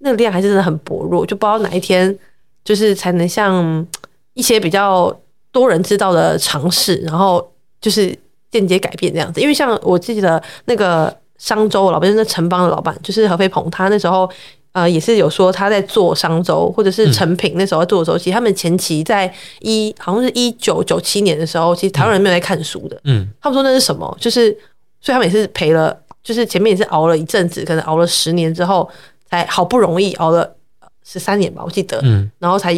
[0.00, 2.14] 那个量还是真的很薄弱，就不知道哪一天
[2.62, 3.86] 就是才能像
[4.34, 5.10] 一些比较
[5.52, 8.14] 多人知道的尝试，然后就是
[8.50, 9.40] 间接改变这样子。
[9.40, 14.30] 因为像我记得那个商周老板，就是那城邦的老板，就是何飞鹏，他那时候。
[14.72, 19.24] 呃，也是有说他在做商周或者是成品那时候在做的时候，嗯、其实他们前期在
[19.60, 23.00] 一好像是一九九七年的时候，其实台湾人没有在看书的。
[23.04, 24.14] 嗯，他们说那是什么？
[24.20, 24.50] 就是
[25.00, 28.86] 所以他们也是赔了，就是前面也是熬了一阵子，可能熬了十年之后，
[29.30, 30.54] 才好不容易熬了
[31.02, 31.98] 十三年吧，我记得。
[32.02, 32.74] 嗯，然后才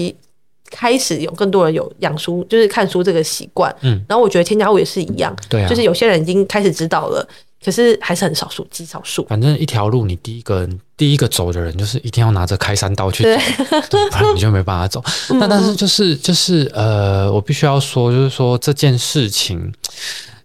[0.70, 3.74] 开始有更多人有养书，就是看书这个习惯。
[3.80, 7.28] 嗯，然后我觉得添加物也是一样，对、啊，就是有些人已经开始知道了。
[7.64, 9.24] 可是还是很少数，极少数。
[9.26, 15.02] 反正一条路，你第一个人第一个走的人，就是一定要拿着开山刀去走，不然你就没办法走。
[15.38, 19.72] 那但是就是就是呃，我必须要说，就是说这件事情。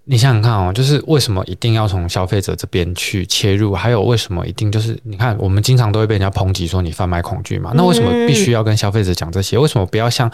[0.05, 3.73] 你想想看哦，就是为什么一定要从消费者这边去切入？
[3.73, 7.71] 还有为什么一定就是你看，我们经常都会被人家抨击说你贩卖恐惧嘛？
[7.73, 9.57] 那为什么必须要跟消费者讲这些？
[9.57, 10.29] 为什么不要像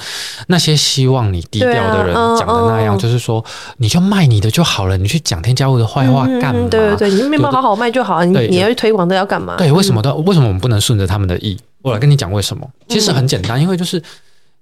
[0.48, 3.46] 那些希望你低调的人讲的那样，就是说
[3.78, 6.68] 你就卖你的就好了，你去讲添加物的坏话干嘛？
[6.72, 9.56] 对对对，你面包好好卖就好，你你要去推广的要干嘛？
[9.58, 11.56] 对，为什么都为什么我们不能顺着他们的意？
[11.84, 12.68] 我来跟你讲为什么？
[12.88, 14.02] 其实很简单，因为就是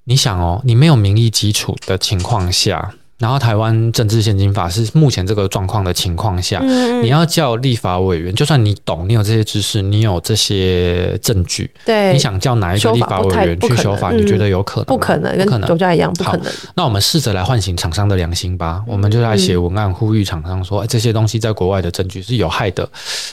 [0.03, 2.91] 你想哦，你没有民意基础的情况下。
[3.17, 14.11] 然后台湾政治现金法是目前这个状况的情况下，嗯、你要叫立法委员，就算你懂，你有这些知识，你有这些证据，对，你想叫哪一个立法委员去修法？
[14.11, 14.85] 你觉得有可能？
[14.85, 16.53] 不可能，跟国家一样，不可能。
[16.75, 22.87] 那我们试着来唤醒厂商的良心吧，我们就来写文案呼吁厂商说，这些东西在国外的证据是有害的。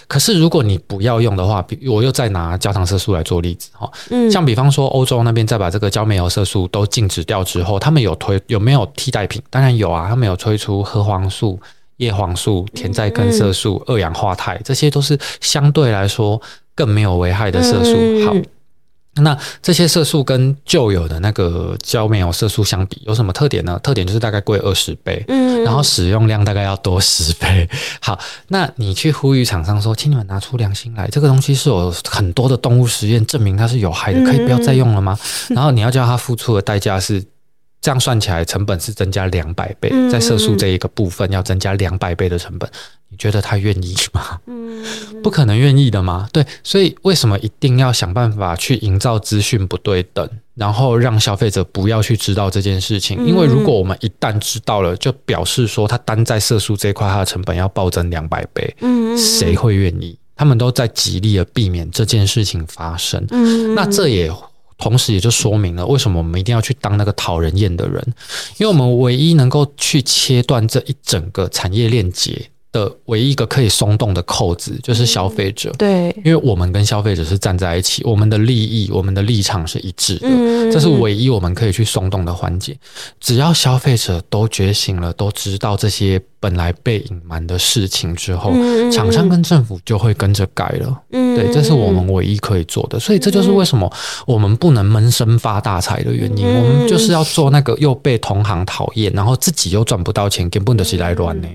[0.09, 3.91] 可是如果你不要用的话，我又再拿焦糖色素来做例子哈，
[4.33, 9.43] 像比方说欧洲那边再把这个焦煤油色素都禁止掉之后，他们有推有没有替代品？
[9.51, 9.74] 当然。
[9.77, 11.59] 有啊，他们有推出核黄素、
[11.99, 16.41] 叶黄素、甜菜根色素、二氧化钛，这些都是相对来说
[16.75, 17.95] 更没有危害的色素。
[18.25, 18.35] 好，
[19.23, 23.79] 那这些色素跟旧有的那个焦煤油色素相比，有什么特点呢？
[23.81, 25.25] 特点就是大概贵二十倍，
[25.65, 27.69] 然后使用量大概要多十倍。
[28.03, 35.17] 好，那你去呼吁厂商说，请你们拿出良心来，这个东西是有很多的动物实验证明它是有害的，可以不要再用了吗？
[35.51, 37.25] 然后你要叫他付出的代价是。
[37.85, 42.67] 这样算起来，成本是增加两百倍，在色素这一个部分要增加两百倍的成本，
[43.11, 44.41] 你觉得他愿意吗？
[45.23, 46.27] 不可能愿意的吗？
[46.33, 53.23] 对，所以为什么一定要想办法去营造资讯不对等，然后让消费者不要去知道这件事情？
[53.27, 60.19] 因为如果我们一旦知道了，就表示说它单在色素这一块，它的成本要暴增两百倍，嗯谁会愿意？
[60.35, 63.23] 他们都在极力的避免这件事情发生。
[63.31, 64.33] 嗯那这也。
[64.77, 68.03] 同时，也就说明了为什么我们一定要去当那个讨人厌的人，
[68.59, 75.73] 因为我们唯一能够去切断这一整个产业链结的唯一一个可以松动的扣子，就是消费者。
[75.79, 80.29] 对，因为我们跟消费者是站在一起，我们的利益、我们的立场是一致的，
[80.73, 82.77] 这是唯一我们可以去松动的环节。
[83.21, 86.21] 只要消费者都觉醒了，都知道这些。
[86.45, 88.53] 本来被隐瞒的事情之后，
[88.93, 91.01] 厂商跟政府就会跟着改了。
[91.13, 93.01] 嗯，对，这是我们唯一可以做的。
[93.01, 93.91] 所以这就是为什么
[94.27, 96.47] 我们不能闷声发大财的原因。
[96.47, 101.49] 我们就是要做那个又被同行讨厌，然后自己又赚不到钱，根本就是来乱呢。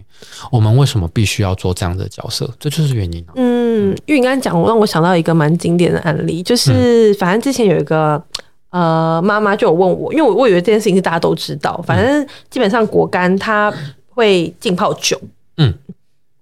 [0.51, 2.49] 我们为什么必须要做这样的角色？
[2.59, 3.25] 这就是原因。
[3.35, 8.21] 嗯，因为你刚刚讲，让我想到一个蛮经典的案例，就是反正之前有一个
[8.69, 13.73] 呃妈妈就有问我，因为我我以为这件事情是大家都知道，反正基本上果干它。
[14.11, 15.17] 会浸泡酒，
[15.55, 15.73] 嗯，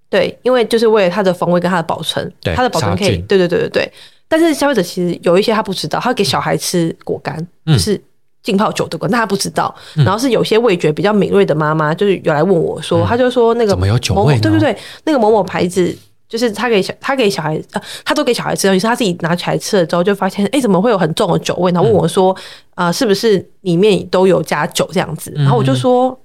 [0.09, 3.91] 对，因为就是为了它的风味跟它的保存，对，它的保存可以，对对对对对。
[4.27, 7.37] 但是消费者其实有一些他不知道，他给小孩吃果干，
[7.67, 8.01] 嗯、就是
[8.47, 9.75] 浸泡酒的果干，但他不知道。
[9.97, 14.39] 嗯、然后是有些味觉比较敏锐的妈妈，就是有来问我说，嗯、他就说那个怎么有酒味？
[14.39, 15.93] 对对对，那个某某牌子，
[16.29, 21.69] 就是他给小他给小孩呃，他都给小孩吃，于是他自己拿起来吃了之后，就发现哎，怎么会有很重的酒味？
[21.73, 22.31] 然后问我说，
[22.75, 25.33] 啊、嗯呃，是不是里面都有加酒这样子？
[25.35, 26.17] 然后我就说。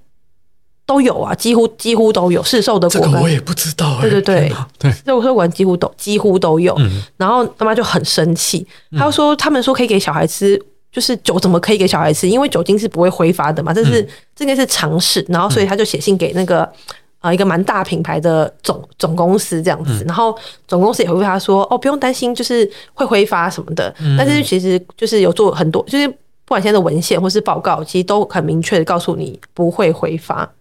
[0.85, 4.01] 都有啊，几乎几乎都有市售的果干，我也不知道、欸。
[4.01, 6.75] 对对对对，市售果干几乎都几乎都有。
[6.77, 10.61] 嗯、然后妈妈就很生气，她说他们说可以给小孩吃，
[10.93, 12.29] 就是酒怎么可以给小孩吃？
[12.29, 15.25] 因为酒精是不会挥发的嘛，这是、嗯、这应该是常识。
[15.27, 16.71] 然后所以他就写信给那个。
[17.23, 23.95] 啊，一个蛮大品牌的总总公司这样子，然后总公司也会回他说，哦，不用担心，就是会挥发什么的。
[24.17, 30.51] 但是其实就是有做很多，就是不管现在的文献或是报告，其实都很明确的告诉你不会挥发。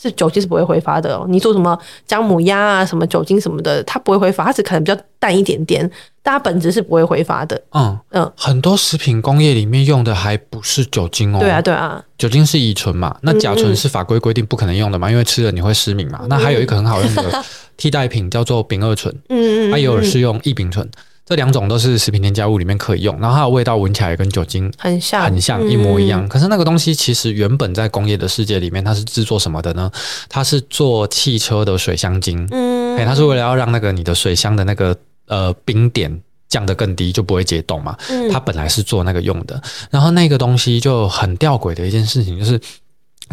[0.00, 5.88] 是酒精是不会挥发的哦，你做什么姜母鸭啊，什么酒精什么的，它不会挥发，它只可能比较淡一点点，
[6.22, 7.60] 但它本质是不会挥发的。
[7.72, 11.38] 嗯嗯，很多食品工业里面用的还不是酒精哦。
[11.38, 16.22] 对啊对啊，酒精是乙醇嘛，那甲醇是法规规定不可能用的嘛，嗯嗯，因为吃了你会失明嘛。
[16.28, 17.44] 那还有一个很好用的
[17.76, 20.88] 替代品叫做丙二醇，嗯，嗯嗯，它也有是用异丙醇。
[21.30, 26.28] 这两种都是食品添加物里面可以用，然后它的味道闻起来也跟酒精很像，很像一模一样。
[26.28, 29.88] 可是那个东西其实原本在工业的世界里面，它是制作什么的呢？
[30.28, 34.96] 它是做汽车的水箱精，嗯，它是为了要让那个你的水箱的那个
[35.28, 37.96] 呃冰点降得更低，就不会解冻嘛。
[38.32, 42.60] 它本来是做那个用的，然后那个东西就很吊诡的一件事情就是。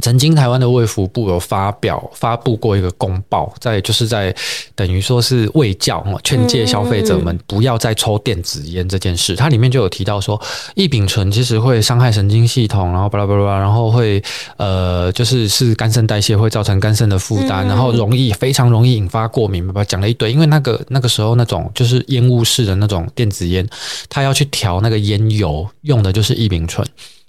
[0.01, 4.33] 曾经台湾的卫福部有发表发布过一个公报，在就是在
[4.75, 10.39] 等于说是卫教劝诫消费者们不要再抽电子烟这件事，它里面就有提到说，
[10.75, 14.21] 异丙醇其实会伤害神经系统，然后巴拉巴拉，然后会
[14.57, 23.67] 呃就是是肝肾代谢会造成肝肾的负担，然后容易非常容易引发过敏，把讲了一堆，因为那个那个时候那种就是烟雾式的那种电子烟，
[24.09, 26.87] 它要去调那个烟油，用的就是异丙醇。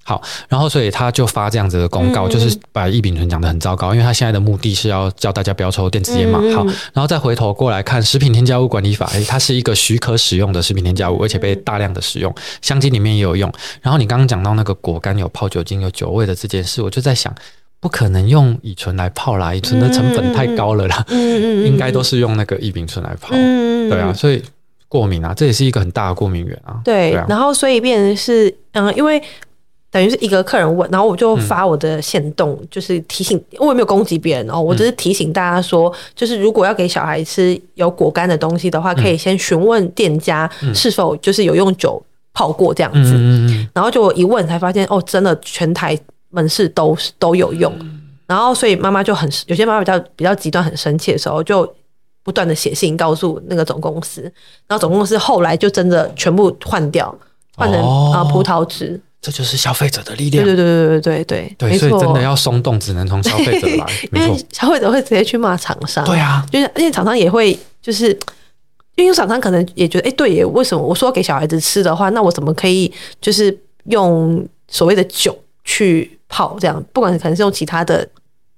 [0.08, 6.38] 好，然后所以他就发这样子的公告，嗯、就是把异丙醇讲得很糟糕，因为他现在的目的是要叫大家不要抽电子烟嘛。
[6.56, 13.52] 好，然后再回头过来看食品添加物管理法，诶，它是一个许可使用的食品添加物，而且被大量的使用，香精里面也有用。
[13.82, 17.30] 然后你刚刚讲到那个果干有泡酒精、有酒味的这件事，我就在想，
[17.78, 24.42] 不可能用乙醇来泡啦，乙醇的成本太高了啦，嗯嗯，应该都是用那个异丙醇来泡，嗯，对啊，所以
[24.88, 26.80] 过敏啊，这也是一个很大的过敏源啊。
[26.82, 29.22] 对，然后所以变成是，嗯，因为。
[29.90, 42.02] 等于是一个客人问，然后我就发我的限动，就是提醒，我也没有攻击别人哦，我只是提醒大家说，就是如果要给小孩吃有果干的东西的话，可以先询问店家是否就是有用酒
[42.34, 43.14] 泡过这样子。
[43.72, 45.98] 然后就我一问才发现，哦，真的全台
[46.28, 47.72] 门市都都有用。
[48.26, 51.66] 然后所以妈妈就很有些妈妈比较比较极端很生气的时候，就
[52.22, 54.20] 不断的写信告诉那个总公司，
[54.66, 57.12] 然后总公司后来就真的全部换掉，
[57.56, 59.00] 换成啊葡萄汁。
[59.20, 60.44] 这就是消费者的力量。
[60.44, 63.86] 对对对对对对对，所以真的要松动，只能从消费者来。
[64.12, 66.04] 因为消费者会直接去骂厂商。
[66.04, 68.16] 对啊，就是而且厂商也会，就是
[68.96, 76.82] 因为厂商可能也觉得，哎，对耶，为什么我说给小孩子吃的话，那我怎么可以就是用所谓的酒去泡这样？
[76.92, 78.08] 不管可能是用其他的，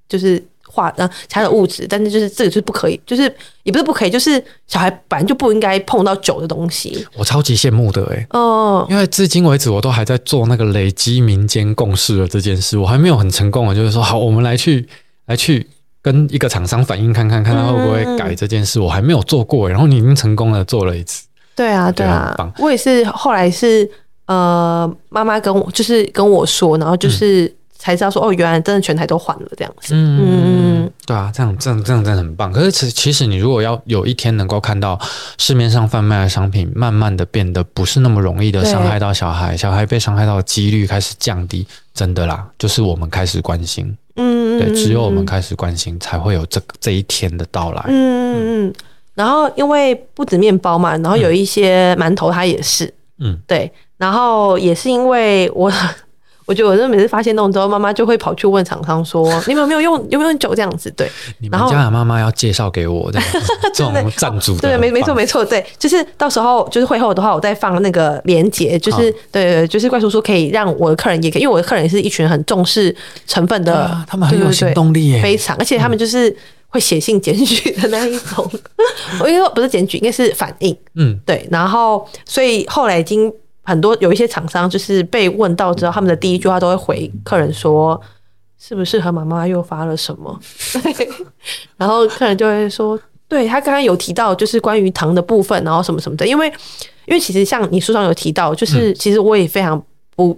[0.08, 0.42] 就是。
[0.70, 3.22] 化呃其他的物质，但是就是这个就是不可以，就是
[3.64, 7.06] 也不是不可以，就是小孩本来就不应该碰到酒的东西。
[7.16, 14.88] 我超级羡慕的哎、欸，哦，因为至今为止我都还在做那个累积民间共识的这件事，我还没有很成功啊，就是说好，我们来去
[15.26, 15.66] 来去
[16.00, 21.26] 跟一个厂商反映看看，看他会不会改这件事，嗯、我还没有做过，然后你已经成功的做了一次。
[21.56, 23.90] 对啊，对啊，我也是后来是
[24.26, 27.52] 呃妈妈跟我就是跟我说，然后就是。
[27.80, 29.94] 嗯才知道说哦，原来真的全台都换了这样子。
[29.94, 32.52] 嗯嗯，对啊，这样这样这样真的很棒。
[32.52, 35.00] 可是其其实你如果要有一天能够看到
[35.38, 43.96] 市面上贩卖的商品慢慢的变得不是那么容易的伤害到小孩，小孩被伤害到的几率开始降低，真的啦，就是我们开始关心。
[44.16, 47.82] 嗯，对，只有我们开始关心，才会有这这一天的到来。
[47.88, 48.74] 嗯嗯嗯。
[49.14, 52.92] 然后因为不止面包嘛，然后有一些馒头它也是。
[53.20, 53.72] 嗯，对。
[53.96, 55.72] 然后也是因为我。
[56.50, 59.94] 我觉得我真的每次发现那种之后，妈妈就会跑去问厂商说：“你们有没有用？
[60.10, 61.08] 有没有用酒这样子？”对，
[61.38, 63.20] 你们家的妈妈要介绍给我的
[63.72, 72.92] 这种赞助，对，没没错没错，对，就是到时候就是会后的话，我再放那个链接，就是对，就是怪叔叔可以让我的客人也可以，因为我的客人也是一群很重视
[73.28, 76.36] 成分的，他们很有行动力，非常，而且他们就是
[76.66, 78.50] 会写信检举的那一种。
[79.22, 80.76] 我应该说不是检举，应该是反应。
[80.96, 83.32] 嗯，对，然后所以后来已经。
[83.62, 88.00] 很多有一些厂商就是被问到之后，他们的第一句话都会回客人说
[88.58, 90.40] ：“是不是和妈妈又发了什么？”
[91.76, 96.48] 然后客人就会说：“对，他刚刚有提到就是关于糖的部分，然后什么什么的。”因为
[97.04, 99.80] 因为其实像你书上有提到，就是其实我也非常
[100.16, 100.36] 不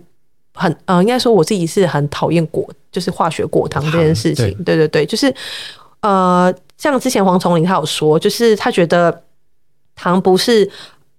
[0.55, 4.53] 很呃，应该说我自己是很讨厌果，就是化学果糖这件事情。
[4.65, 5.33] 对对对，就是
[6.01, 9.23] 呃，像之前黄崇林他有说，就是他觉得
[9.95, 10.69] 糖不是。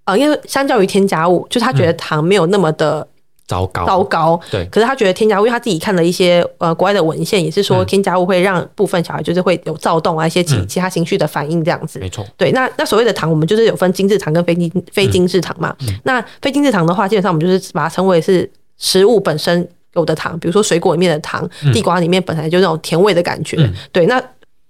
[0.06, 3.08] 呃，因为相较于添加物，就是他觉得糖没有那么的
[3.48, 4.40] 糟糕，糟糕。
[4.52, 12.00] 对，可是他觉得添加物，因为他自己看了一些呃国外的文献，也是说添加物会让部分小孩就是会有躁动啊，一些其其他情绪的反应这样子。
[12.00, 12.26] 没错。
[12.36, 15.76] 对，那那所谓的糖，我们就是有分精制糖跟非精非精制糖嘛。
[16.04, 23.58] 那非精制糖的话，基本上我们就是把它称为是食物本身有的糖，比如说水果里面的糖，地瓜里面本来就那种甜味的感觉。
[23.94, 24.22] 对，那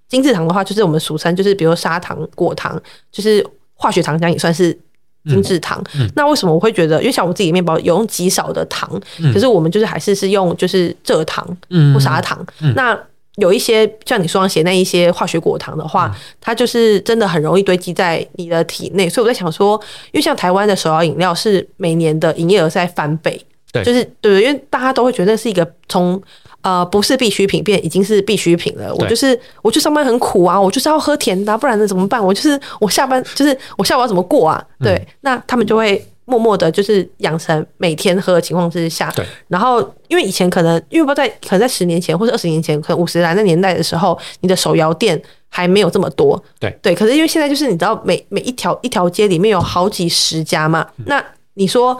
[0.07, 2.79] 精制糖的话，就是我们俗称就是比如说砂糖、果糖，
[3.11, 3.43] 就是
[3.73, 4.77] 化学糖浆也算是。
[5.25, 6.99] 精制糖，嗯嗯、那为什么我会觉得？
[6.99, 11.45] 因为像我自己的面包有用极少的糖，嗯、可是我们就是还是是用就是蔗糖
[11.93, 12.45] 或砂糖。
[12.75, 12.97] 那
[13.35, 19.09] 有一些像你说写那一些化学果糖的话，嗯、它就是真的很容易堆积在你的体内。
[19.09, 19.79] 所以我在想说，
[20.11, 26.21] 因为像台湾的手摇饮料是每年的营业额在翻倍，对，就是对，因为大家都会觉得那是一个从。
[26.63, 28.95] 呃，不是必需品，变已经是必需品了。
[28.95, 32.25] 我就是，我去上班很苦啊，我就是要喝甜的啊，不然能怎么办？
[32.25, 34.65] 我就是，我下班 就是，我下午要怎么过啊？
[34.79, 39.11] 对，嗯、那他们就会默默的，就是养成每天喝的情况之下。
[39.13, 39.25] 对。
[39.49, 46.41] 然后，因为以前可能，因为不在，可能在十年前或者二十年前，可能五十来那年代的时候，你的手摇店还没有这么多。
[46.61, 46.73] 对。
[46.81, 46.95] 对。
[46.95, 50.87] 可是因为现在就是，你知道每，每每一条一条街里面有好几十家嘛。
[50.95, 51.21] 嗯、那
[51.55, 51.99] 你说，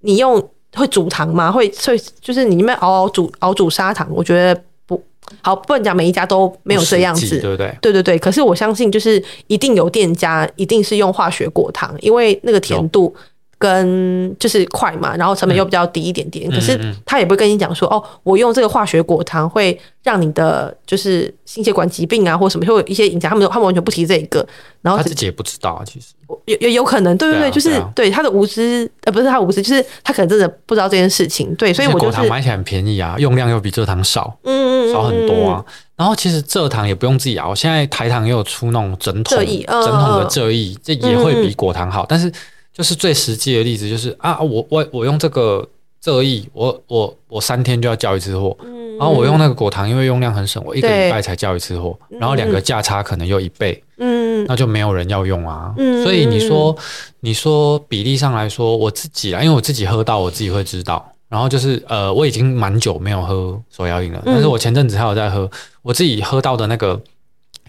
[0.00, 0.46] 你用。
[0.74, 1.50] 会煮糖吗？
[1.50, 5.02] 会会就是你们熬熬煮熬煮砂糖，我觉得不
[5.40, 7.76] 好，不能讲每一家都没有这样子，对不对？
[7.80, 8.18] 对对对。
[8.18, 13.14] 可是我相信，就是一定有店家一定是用化学果糖，因为那个甜度。
[13.62, 24.44] 跟就是快嘛，然后成本又比较低一点点，嗯、可是他也不会跟你讲说哦，我用这个化学果糖会让你的就是心血管疾病啊，或什么会有一些影响，他们他们完全不提这一个，
[24.80, 26.06] 然后他自己也不知道啊，其实
[26.46, 35.64] 有有有可能，对对对，就是对他的无知，呃，不是他无知，就是他可能真的不知道这件事情，对，所以我果糖买起来很便宜啊，用量又比蔗糖少，嗯嗯，少很多啊。
[35.94, 42.32] 然后其实蔗糖也不用自己熬，现在台糖也有出那种整桶整桶的蔗液，这也会比果糖好，但是。
[42.72, 45.68] 就是最实际的例子，就是啊，我我我用这个
[46.02, 55.74] 蔗液，我我我三天就要交一次货，嗯、然后我用那个果糖，因为用量很省，我一个礼拜才交一次货，然后两个价差可能又一倍，嗯，那就没有人要用啊。
[55.76, 56.74] 嗯、所以你说
[57.20, 61.06] 你说比例上来说，我自己啊，因为我自己喝到，我自己会知道。
[61.28, 65.50] 然后就是呃，我已经蛮久没有喝手摇饮了，但是我前阵子还有在喝，
[65.82, 67.00] 我自己喝到的那个。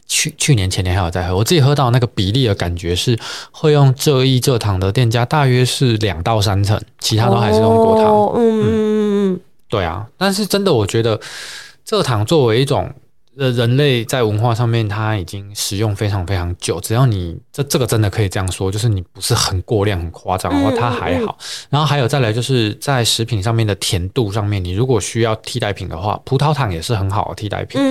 [0.07, 3.17] 去去年前年还有在喝，我自己喝到那个比例的感觉是，
[3.51, 8.05] 会用蔗液蔗糖的店家大约是两到三成，其他都还是用果糖。
[8.05, 9.39] 哦、嗯嗯嗯，
[9.69, 10.05] 对啊。
[10.17, 11.19] 但是真的，我觉得
[11.87, 12.91] 蔗糖作为一种
[13.38, 16.79] 呃人类在文化上面，它已经使用非常非常久。
[16.79, 21.38] 只要你这这个真的可以这样说，就是你不是很过量、很夸张的话，它还好。
[21.69, 27.81] 然后还有再来就是在食品上面的甜度上面，你如果需要替代品的话，葡萄糖也是很好的替代品。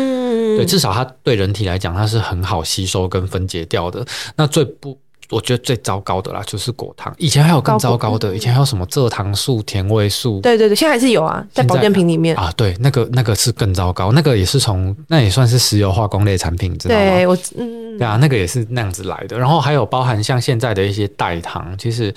[0.57, 4.05] 对，至少它对人体来讲，它是很好吸收跟分解掉的。
[4.37, 4.99] 那最不，
[5.33, 7.13] 我觉得最糟糕的啦，就是果糖。
[7.19, 10.41] 以前还有更糟糕的，以前还有什么蔗糖素、甜味素。
[10.41, 12.53] 对对对，现在还是有啊，在保健品里面啊。
[12.57, 17.01] 对，那个那个是更糟糕，那个也是从那也算是石油化工类产品，知道吗？
[17.01, 19.39] 对，我嗯，对啊，那个也是那样子来的。
[19.39, 22.15] 然后还有包含像现在的一些代糖，其实。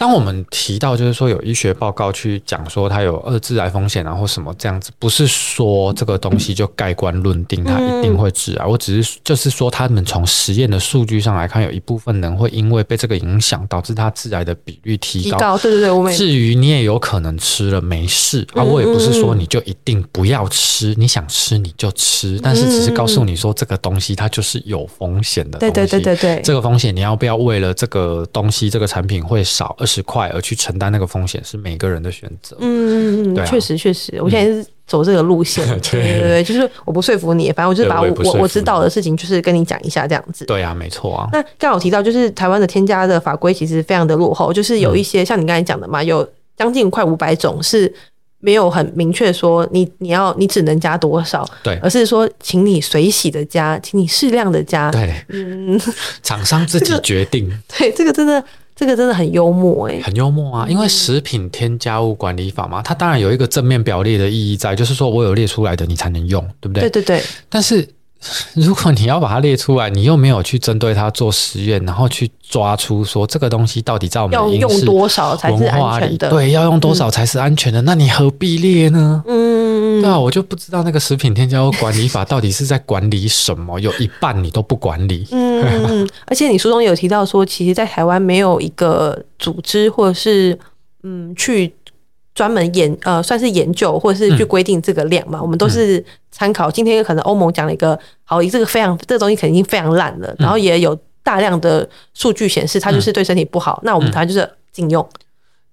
[0.00, 8.64] 当我们提到就是说有医学报告去讲说它有二致癌风险啊或什么这样子，不是说这个东西就盖棺论定它一定会致癌。
[8.64, 15.58] 我只是就是说他们从实验的数据上来看，有一部分人会因为被这个影响，导致它致癌的比率提高。
[15.58, 25.74] 对对对，至于你也有可能吃了没事啊，我也不是说你就一定不要吃，你想吃你就吃，但是只是告诉你说这个东西它就是有风险的东西。
[25.74, 32.56] 对对对对对，这个风险你要不要为了这个东西这个产品会少而十块而去承担那个风险是每个人的选择。
[32.60, 35.66] 嗯嗯嗯，对啊，确实确实，我现在是走这个路线。
[35.68, 40.44] 嗯、对对对，就是我不说服你，反正我就是把我我我知道的事情，就是跟你讲一下这样子。
[40.44, 41.28] 对啊，没错啊。
[41.32, 46.26] 那刚好提到，就是台湾的添加的法规其实非常的落后，就是有一些、嗯、像你刚才讲的嘛，有
[46.56, 47.92] 将近快五百种是
[48.38, 54.90] 没有很明确说你你要你只能加多少，对，而是说请你随喜的加，请你适量的加。
[54.90, 55.80] 对，嗯，
[56.22, 57.50] 厂商自己决定。
[57.76, 58.42] 对，这个真的。
[58.80, 60.66] 这个真的很幽默哎，很幽默啊！
[60.66, 66.88] 因为食品添加物管理法嘛，它当然有一个正面表列的意义在，就是说我有列出来的你才能用，对不对？
[66.88, 67.22] 对对对。
[67.50, 67.86] 但是
[68.54, 76.28] 如果你要把它列出来，你又没有去针对它做实验，然后去抓出说这个东西到底在我们要用多少才是安全的？
[76.28, 77.80] 对，要用多少才是安全的？
[77.82, 79.22] 那你何必列呢？
[79.26, 80.02] 嗯。
[80.02, 85.26] 对啊，我就不知道那个食品添加物管理法到底是在管理什么，有一半你都不管理。
[85.30, 90.58] 嗯，而且你书中有提到说，其实，在台湾没有一个组织或者是
[91.02, 91.74] 嗯，去
[92.40, 95.38] 专门研呃，算是研究或者是去规定这个量嘛。
[95.38, 96.70] 嗯、我们都是参考。
[96.70, 103.78] 今天可能欧盟讲了一个好，这个非常这个东西肯定非常烂了，然后也有大量的数据显示它就是对身体不好。
[103.82, 105.06] 嗯、那我们台湾就是禁用。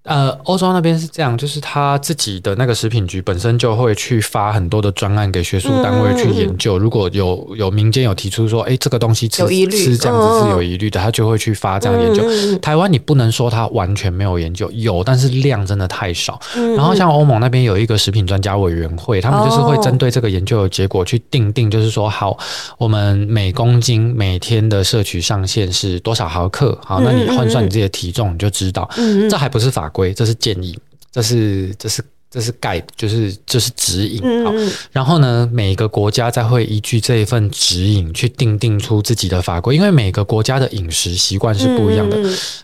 [0.08, 6.78] 呃，欧洲那边是这样，就是他自己的那个食品局本身就会去发很多的专案给学术单位去研究。
[6.78, 12.22] 嗯、如果有有民间有提出说，哎，这个东西吃吃这样子是有疑虑的，他就会去发这样研究。
[12.26, 16.40] 嗯、台湾你不能说它完全没有研究，有，但是量真的太少。
[16.56, 22.36] 嗯、然后像欧盟那边有一个食品专家委员会，他们就是会针对这个研究的结果去定定，就是说，好，
[22.78, 26.76] 我们每公斤每天的摄取上限是多少毫克？
[26.82, 28.88] 好，那你换算你自己的体重，你就知道。
[28.96, 30.14] 嗯、这还不是法规。
[30.14, 30.78] 这是建议，
[31.10, 34.22] 这是这是这是 guide，就是这是指引。
[34.44, 34.52] 好，
[34.92, 42.16] 然后呢，每个国家再会依据这一份指引去定定出自己的法规，因为每个国家的饮食习惯是不一样的。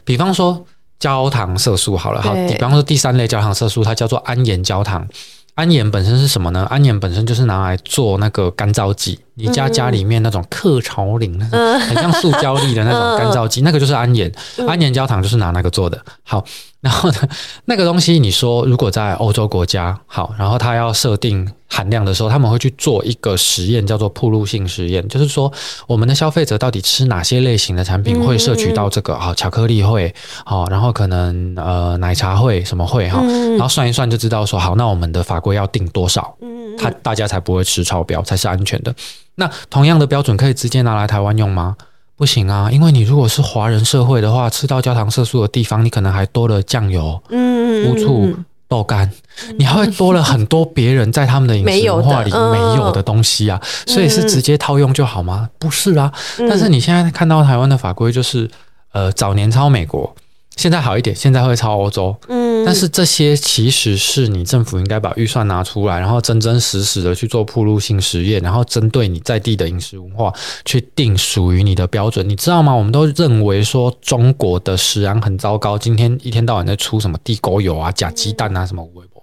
[0.05, 0.65] 比方说
[1.01, 5.09] 焦糖色素，好了，好，比方说第三类焦糖色素，它叫做安盐焦糖。
[5.55, 6.67] 安盐本身是什么呢？
[6.71, 9.19] 安盐本身就是拿来做那个干燥剂。
[9.35, 14.33] 你家家里面那种克潮灵那种很像塑胶粒的那种干燥剂，那个就是安盐。
[14.67, 16.01] 安盐焦糖就是拿那个做的。
[16.23, 16.45] 好，
[16.81, 17.17] 然后呢，
[17.65, 25.53] 那个东西你说如果在欧洲国家好，然后他要设定含量的时候，他们会去做一个实验，叫做铺路性实验，就是说
[25.89, 29.19] 我们的消费者到底吃哪些类型的产品会摄取到这个？
[29.19, 30.15] 好，巧克力会
[30.45, 33.21] 好，然后可能呃奶茶会什么会哈，
[33.53, 36.37] 然后算一算就知道说好，那我们的法规要定多少，
[36.79, 38.95] 他大家才不会吃超标，才是安全的。
[39.37, 41.77] 那同样的标准可以直接拿来台湾用吗？
[42.17, 48.33] 不行啊，因为你如果是华人社会的话，吃到焦糖色素的地方，你可能还多了酱油、嗯、乌醋、
[48.69, 49.11] 豆干，
[49.59, 53.61] 你还会多了很多别人在他们的饮食文化里没有的东西啊。
[53.87, 55.51] 所以是直接套用就好吗？
[55.59, 56.13] 不是啊。
[56.39, 58.49] 但是你现在看到台湾的法规就是，
[58.93, 60.15] 呃，早年抄美国。
[60.57, 70.33] 现在好一点，现在会抄欧洲，嗯，但是这些其实是你政府应该把预算拿出来，然后真真实实的去做铺路性实验，然后针对你在地的饮食文化
[70.65, 72.75] 去定属于你的标准，你知道吗？
[72.75, 79.23] 我们都认为说中国的食安很糟糕，今天一天到晚在出什么地沟油啊、假鸡蛋啊什么微博，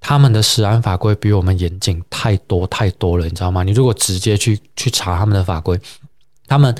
[0.00, 3.62] 他们的食安法规比我们严谨太多太多了，你知道吗？
[3.62, 5.78] 你如果直接去去查他们的法规，
[6.46, 6.74] 他们。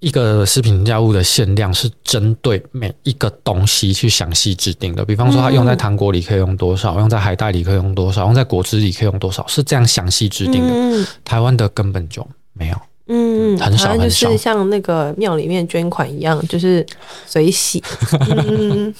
[0.00, 11.06] 一个食品添加物的限量是针对每一个东西去详细制定的，比方说它用在糖果里可以用多少，用在海带里可以用多少，用在果汁里可以用多少，是这样详细制定的。
[11.24, 12.76] 台湾的根本就没有，
[13.08, 16.84] 嗯，很少，就是像那个庙里面捐款一样，就是
[17.26, 17.82] 随喜。
[18.48, 18.94] 嗯，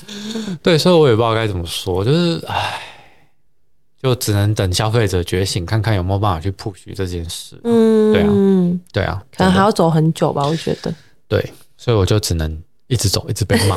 [0.63, 2.81] 对，所以我也不知道该怎么说，就是唉。
[4.07, 7.61] 就只能等消费者觉醒，看看有没有办法去 push 这件事。
[7.65, 8.31] 嗯，对啊，
[8.93, 10.95] 对啊，可能还要走很久吧，我觉得。
[11.27, 13.77] 对，所以我就只能一直走，一直被骂，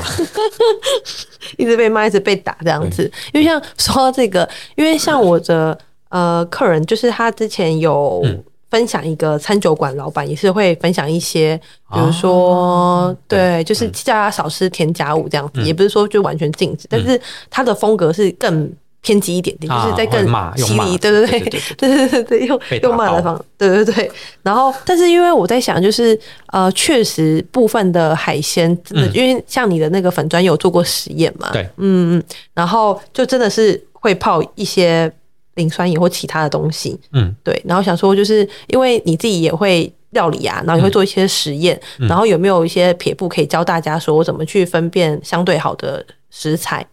[1.58, 3.12] 一直被骂，一直被打这样子。
[3.34, 5.76] 因为像说到这个，因为像我的
[6.10, 8.24] 呃客人，就是他之前有
[8.70, 11.60] 分享一个餐酒馆老板，也是会分享一些，
[11.92, 17.20] 比如说，啊、对，就是叫他少吃添加物这样子，嗯、也不是说就完全禁止，嗯、但是
[17.50, 18.72] 他的风格是更。
[19.02, 20.26] 偏激一点点，就是在更
[20.58, 24.12] 犀利，对对对，对对对 对，用用骂的方式，对对对。
[24.44, 32.24] 然后，但是因为我在想，就是呃，确实部分的海鲜，真的，因为像你的那个粉专有做过实验嘛，对，嗯嗯，
[32.54, 35.10] 然后就真的是会泡一些
[35.56, 37.62] 磷酸盐或其他的东西，嗯，对。
[37.66, 46.86] 然后想说，就是因为你自己也会料理啊，然后也会做一些实验，然后有没有一些撇步可以教大家，说我怎么去分辨相对好的食材？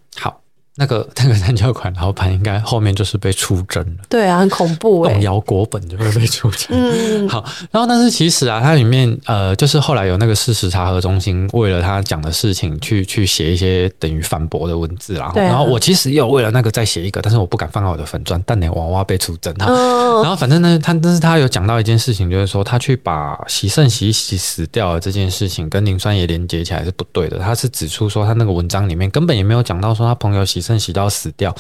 [0.78, 0.86] 好。
[0.86, 6.68] 那个那个三角款老板应该后面就是被出征了，对啊，很恐怖哎，动摇国本就会被出征。
[6.70, 15.30] 嗯， 好，然后但是其实啊，它里面呃，就是后来有那个事实查核中心为了他讲的事情去去写一些等于反驳的文字啦。
[15.32, 19.72] 对啊，然后我其实也有为了那个再写一个，但是我不敢放到我的粉砖，但你娃娃被出征哈。
[19.72, 27.38] 哦、然后反正呢，他但是他有讲到一件事情，就是说他去把洗肾洗一洗死掉了这件事情跟磷酸盐连接起来是不对的。
[27.38, 30.65] 他是指出说他那个文章里面根本也没有讲到说他朋友洗。
[30.66, 31.54] 肾洗到死掉，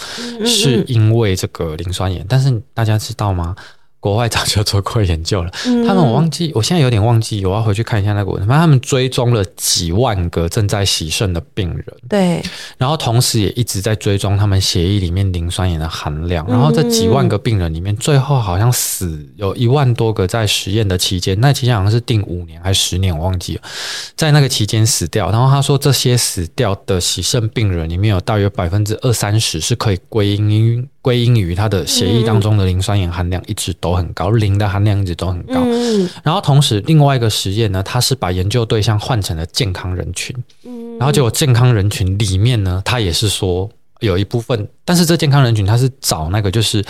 [0.44, 3.54] 是因为这个磷酸盐，但是大家知道吗？
[3.98, 5.50] 国外早就做过研究了，
[5.86, 8.38] 他们我忘记，我现在有点忘记，我要回去看一下那个文。
[8.46, 12.40] 反正他们追踪了几万个正在洗肾的病人，对，
[12.78, 16.46] 然后同时也一直在追踪他们血液里面磷酸盐的含量。
[16.46, 23.62] 然后这几万个病人里面，最后好像死有一万多个在实验的期间，那期间好像是定五年还是十年，我忘记了，
[24.14, 25.32] 在那个期间死掉。
[25.32, 30.86] 然后他说，这些死掉的洗肾病人里面有大约百分之二三十是可以归因于。
[31.06, 35.60] 归因于他的血液当中的磷酸盐含量一直都很高，磷的含量一直都很高。
[36.22, 40.34] 然后同时另外一个实验呢，他是把研究对象换成了健康人群，
[40.98, 43.68] 然后结果健康人群里面呢，他也是说
[44.00, 46.84] 有一部分，但是这健康人群他是找那个就是，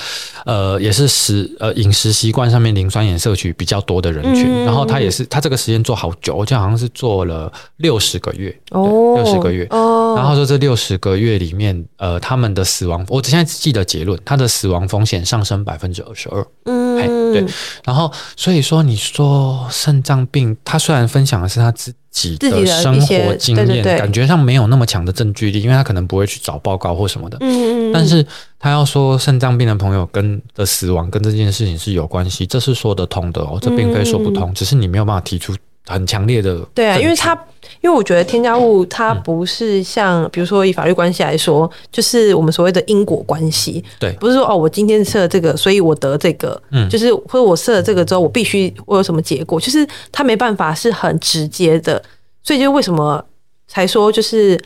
[0.44, 17.44] 呃，也是食呃饮食习惯上面磷酸盐摄取比较多的人群，嗯、然后他也是他这个实验做好久，我记得好像是做了六十个月，哦，六十个月，哦，然后说这六十个月里面，呃，他们的死亡，我现在只记得结论，他的死亡风险上升百分之二十二，嗯，对，
[17.84, 27.36] 然后所以说你说肾脏病，他虽然分享的是他自己的生活经验，感觉上没有那么强的证据力，因为他可能不会去找报告或什么的。
[27.40, 27.92] 嗯嗯。
[27.92, 28.24] 但是
[28.58, 35.54] 他要说肾脏病的朋友跟的死亡跟这件事情是有关系，这是说得通的哦，这并非说不通，只是你没有办法提出。
[35.86, 37.32] 很强烈的，对啊，因为它，
[37.80, 52.02] 因为我觉得添加物它不是像，比如说以法律关系来说，就是我们所谓的因果关系，对，不是说哦，我今天设了这个，所以我得这个，嗯，就是或者我设了这个之后，我必须我有什么结果，就是它没办法是很直接的，
[52.42, 53.24] 所以就为什么
[53.68, 54.60] 才说，就是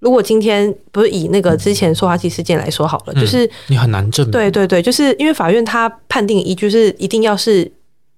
[0.00, 7.70] 如果今天不是以那个之前塑化剂事件来说好了，就是你很难证明，对对对，就是因为法院它判定依据是一定要是。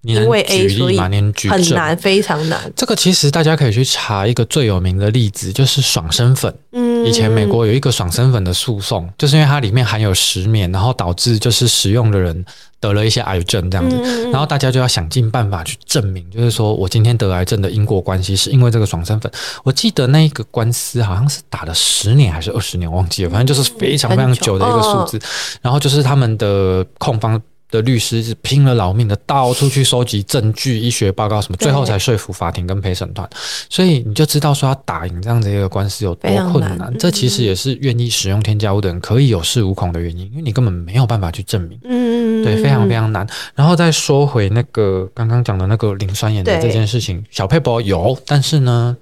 [0.03, 2.73] 因为 A 所以很难，非常难。
[2.77, 6.55] 这个其实大家可以去查一个最有名的例子，就是爽身粉。
[6.71, 12.45] 嗯，以前美国有一个爽身粉的诉讼，就是因为它里面含有石棉，然后导致就是使用的人
[12.79, 14.31] 得了一些癌症这样子。
[14.31, 19.33] 然后大家就要想尽办法去证明，就是说我今天得癌症的因果关系是因为这个爽身粉。
[19.65, 25.19] 我记得那一个官司好像是打了十年还是二十年，忘记了，反正就是非常非常久的一个数字。
[25.61, 27.43] 然后就是他们的控方。
[27.71, 33.29] 的律师是拼了老命的到处去收集证据、医学报告什么，最后才说服法庭跟陪审团。
[33.69, 36.79] 所以你就知道说要打赢这样子一个官司有多困难。
[36.79, 41.79] 难这其实也是愿意使用添加物的人可以有恃无恐的原因，因为你根本没有办法去证明。
[41.85, 43.27] 嗯，对，非常非常难。
[43.55, 48.97] 然后再说回那个刚刚讲的那个磷酸盐的这件事情，小佩博有，但是呢，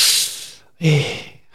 [0.80, 1.04] 哎。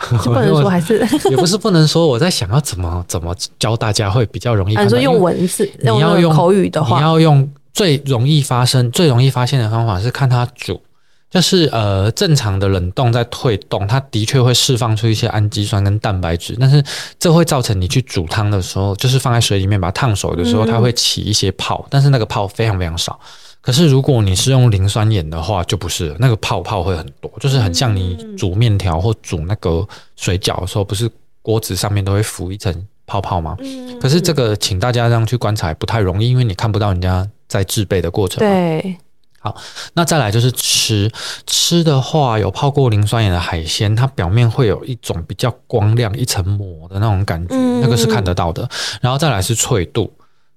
[0.21, 4.75] 是不能说还是 也不是不能说，我在想要怎么怎么教大家会比较容易。
[4.75, 10.81] 你说用文字，你要用口语的话，你要用最容易发生、最容易发现的方法是看它煮，
[11.29, 16.83] 就是呃正常的冷冻在退冻，它的确会释放出一些氨基酸跟蛋白质，但是
[17.19, 23.19] 这会造成你去煮汤的时候，就是放在水里面把它烫熟的时候，它会起一些泡，但是那个泡非常非常少。
[23.61, 31.07] 可是如果你是用磷酸盐的话，就不是那个泡泡会很多，就是很像你煮面条或煮那个水饺的时候，不是
[31.43, 32.73] 锅子上面都会浮一层
[33.05, 33.55] 泡泡吗？
[34.01, 38.39] 可是这个请大家这样去观察不太容易，因为你看不到人家在制备的过程。
[38.39, 38.97] 对，
[39.39, 39.55] 好，
[39.93, 41.11] 那再来就是吃
[41.45, 48.67] 吃的话，有泡过磷酸盐的海鲜，它表面会有一种比较光亮一层膜的那种感觉，那个是看得到的。
[49.01, 50.11] 然后再来是脆度。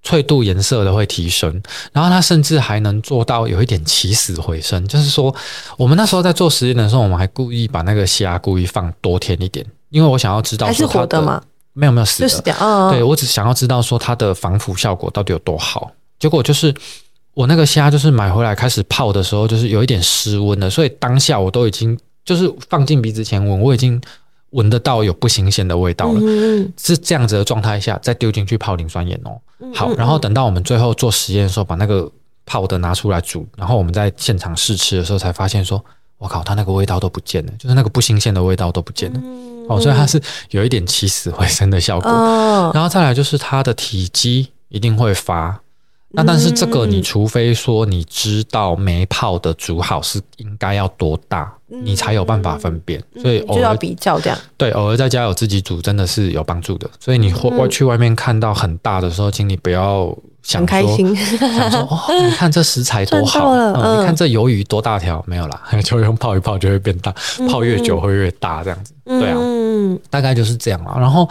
[0.04, 1.50] 脆度颜色的会提升，
[1.90, 5.34] 然后它甚至还能做到有一点起死回生，就是说，
[5.78, 11.42] 我们那时候在做实验的时候，我们还故意把那个虾故意放多天一点，因为我想要知道是活的吗？
[11.72, 15.90] 没有没有死的，死掉哦哦对，我只想要知道说它的防腐效果到底有多好。
[16.20, 16.72] 结果就是
[17.32, 24.00] 我那个虾就是买回来开始泡的时候，就是有一点失温了，所以当下我都已经就是放进鼻子前闻，我已经。
[24.54, 29.38] 闻得到有不新鲜的味道了，嗯、是这样子的状态下再丢进去泡磷酸盐哦。
[29.74, 32.10] 好，然后等到我们最后做实验的时候，把那个
[32.46, 35.84] 泡的拿出来煮，然后我们在现场试吃的时候才发现说，
[36.18, 39.20] 我靠，它那个味道都不见了，就是那个不新鲜的味道都不见了。
[39.22, 42.10] 嗯、哦，所以它是有一点起死回生的效果。
[42.10, 45.60] 哦、然后再来就是它的体积一定会发。
[46.14, 53.02] 那但是这个，你除非说你知道没泡的煮好是应该要多大，你才有办法分辨。
[53.20, 54.38] 所以偶尔就要比较这样。
[54.56, 56.88] 对，偶尔在家有自己煮真的是有帮助的。
[57.00, 67.12] 所以你外去外面看到很大的时候，请你不要想开心想说哦，你看这食材多好，嗯，你看这鱿鱼多大条，没有啦， 就用泡一泡就会变大，
[67.50, 68.92] 泡越久会越大这样子。
[69.04, 69.38] 对啊，
[70.10, 70.96] 大概就是这样啊。
[70.98, 71.28] 然后。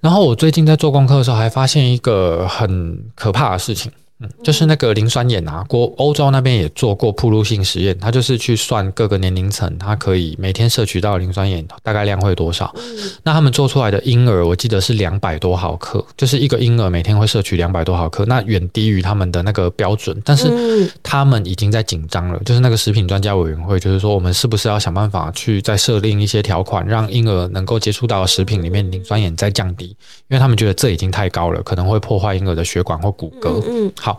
[0.00, 3.90] 然后我最近在做功课的时候，还发现一个很可怕的事情。
[4.20, 12.74] 嗯，就是那个磷酸盐啊，国欧洲那边也做过铺路性实验，他就是去算各个年龄层，他可以每天摄取到磷酸盐大概量会多少。
[12.76, 12.82] 嗯、
[13.22, 20.20] 那他们做出来的婴儿，我记得是两百多毫克，就是一个婴儿每天会摄取两百多毫克，那远低于他们的那个标准。
[20.24, 29.96] 但是他们已经在紧张了，就是那个食品专家委员会，就是说我们是不是要想办法去再设定一些条款，让婴儿能够接触到的食品里面磷酸盐再降低，因
[30.30, 33.62] 为他们觉得这已经太高了，可能会破坏婴儿的血管或骨骼。
[33.68, 33.92] 嗯。
[34.08, 34.18] 好，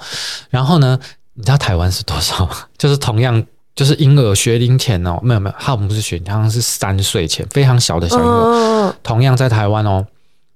[0.51, 0.99] 然后呢？
[1.33, 2.51] 你知道台湾是多少吗？
[2.77, 3.41] 就是同样，
[3.73, 8.27] 就是婴儿学龄前哦，没有没有，他们不是学龄，好像是三岁前，非常小的小婴儿。
[8.27, 10.05] 哦、同样在台湾哦，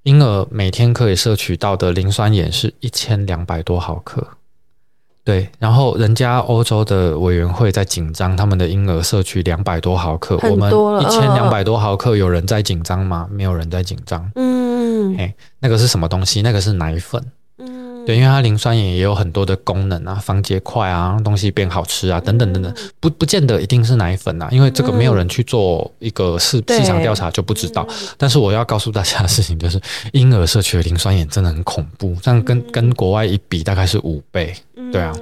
[0.04, 4.28] 婴儿每天可以摄取到的磷酸盐是一千两百多毫克。
[5.24, 10.70] 对，然后人家欧洲的委员会在紧张，他们的婴儿摄取两百多毫克，我们
[11.02, 13.26] 一千两百多毫克，有人在紧张吗？
[13.32, 14.30] 没有人在紧张。
[14.36, 15.14] 嗯。
[15.14, 16.42] 嗯，哎，那个是什么东西？
[16.42, 17.24] 那个是奶粉。
[18.04, 27.88] 嗯，对，因为它磷酸盐也有很多的功能啊，防结块啊，让东西变好吃啊，等等等等，不不见得一定是奶粉啊，因为这个没有人去做一个市市场调查就不知道。
[28.18, 29.80] 但是我要告诉大家的事情就是，
[30.12, 34.54] 婴儿摄取的磷酸盐真的很恐怖，这样跟跟国外一比，大概是五倍。
[34.92, 35.14] 对啊。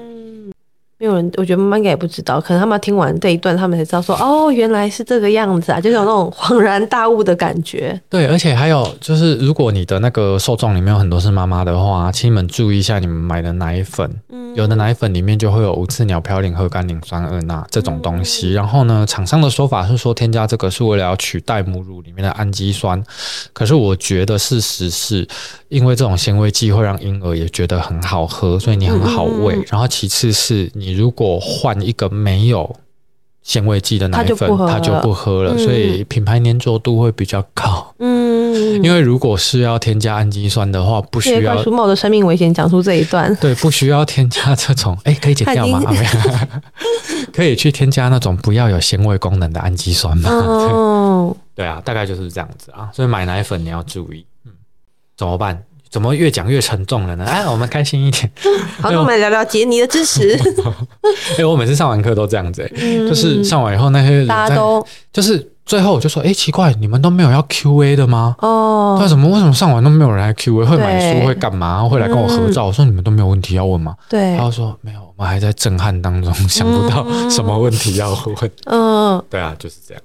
[1.01, 7.99] 没有人，我觉得妈妈应该也不知道，可能他们听完这一段，他们才知道说，哦，原来是这个样子啊，就是有那种恍然大悟的感觉。
[8.07, 18.49] 对，而且还有就是，如果你的那个受众里面有很多是妈妈的话，请你们注意一下，你们买的奶粉，嗯，有的奶粉里面就会有无刺鸟嘌呤和甘磷酸二钠这种东西。
[18.49, 23.03] 嗯、然后呢，厂商的说法是说，添加这个是为了要取代母乳里面的氨基酸。
[23.53, 25.27] 可是我觉得事实是，
[25.69, 29.55] 因为这种纤维剂会让婴儿也觉得很好喝，所以你很好喂。
[29.55, 30.90] 嗯、然后其次是你。
[30.91, 32.75] 如果换一个没有
[33.43, 37.93] 纤维剂的奶粉，它就不喝了，所以品牌粘着度会比较高。
[37.99, 41.63] 嗯，因为如果是要添加氨基酸的话，不需要。
[41.65, 43.35] 冒着生命危险讲出这一段。
[43.41, 45.81] 对，不需要添加这种， 哎，可以剪掉吗？
[47.33, 50.29] 可以去添加那种不要有纤维功能的氨基酸吗？
[50.29, 52.89] 哦，对啊，大概就是这样子啊。
[52.93, 54.51] 所以买奶粉你要注意，嗯，
[55.17, 55.63] 怎么办？
[55.91, 57.25] 怎么越讲越沉重了呢？
[57.25, 58.31] 哎，我们开心一点。
[58.79, 60.39] 好，那我们来聊聊杰尼的知识。
[61.37, 68.35] 哎，我每次上完课都这样子，欸，嗯、就是上完以后那些人大家都就是最后我就说，哎，奇怪，你们都没有要 Q A 的吗？
[68.39, 70.65] 哦，为什么为什么上完都没有人来 Q A？
[70.65, 71.83] 会买书会干嘛？
[71.83, 72.65] 会来跟我合照？
[72.65, 73.93] 嗯、我说你们都没有问题要问吗？
[74.07, 78.51] 对，他说没有，我们还在震撼当中，想不到什么问题要问。
[78.65, 80.01] 嗯，对啊，就是这样。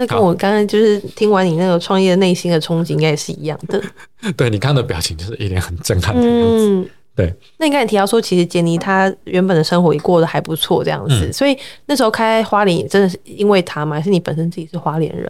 [0.00, 3.82] 那跟我刚刚就是听完你那个创业内心的憧憬，应该也是一样的。
[4.36, 6.68] 对，你看的表情就是一脸很震撼的样子。
[6.70, 13.96] 嗯、对，那你刚才提到说，其实杰尼他原本的生活也过得还不错，这样子，嗯、所以那时候开花莲真的是因为他吗？
[13.96, 15.28] 还是你本身自己是花莲人？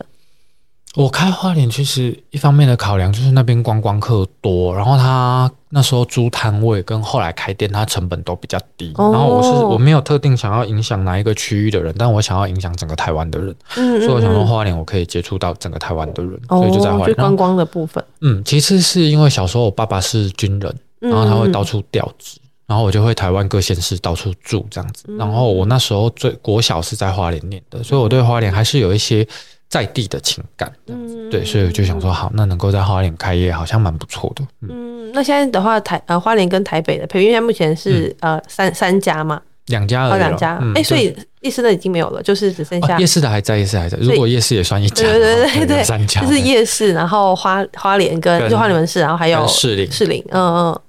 [0.96, 8.92] 我开花莲其实一方面的考量就是那边观光客多，然后他那时候租摊位跟后来开店，他成本都比较低。
[8.96, 18.02] 哦、然后我是我没有特定想要影响哪一个区域的人，但我想要影响整个台湾的人，嗯嗯嗯，所以我想说花莲我可以接触到整个台湾的人，哦、所以就在花莲观光的部分。
[18.22, 25.04] 嗯，其次是因为小时候我爸爸是军人，然后他会到处调职，然后我就会台湾各县市到处住这样子。
[25.18, 29.24] 然后我那时候最国小是在花莲念的，所以我对花莲还是有一些。
[29.68, 34.42] 在地的情感，嗯，对，所以我就想说，好，那能够在花莲开业，好像蛮不错的。
[34.62, 34.68] 嗯，
[35.08, 40.54] 嗯，那现在的话，台呃花莲跟台北的培育院目前是、嗯、呃三三家嘛，两家而已，两家。
[40.54, 43.98] 哎、嗯欸，所以夜市的已经没有了，就是只剩下、哦、夜市的还在，夜市还在。
[44.00, 49.92] 如果夜市也算一家，对对对对，三家就是夜市，然后花花莲跟，跟就花莲门市，然后还有士林。
[49.92, 50.80] 士林，嗯嗯。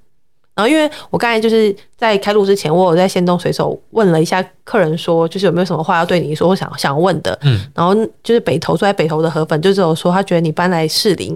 [0.60, 7.38] 然后，因为我刚才就是在开录之前，我有在先动随手问了一下客人，说就是有没有什么话要对你说，我想想问的。
[7.44, 11.34] 嗯，然后就是北投住在北投的河粉，就只有说他觉得你搬来士林，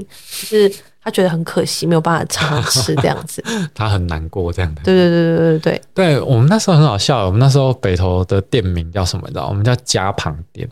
[0.49, 0.69] 就是
[1.01, 3.41] 他觉得很可惜，没有办法常常吃这样子，
[3.73, 4.81] 他很难过这样的。
[4.83, 9.23] 对对对对对对，对我们那时候很好笑，我们那时候北投的店名叫什么？
[9.27, 9.47] 你知道？
[9.47, 10.67] 我们叫家旁店，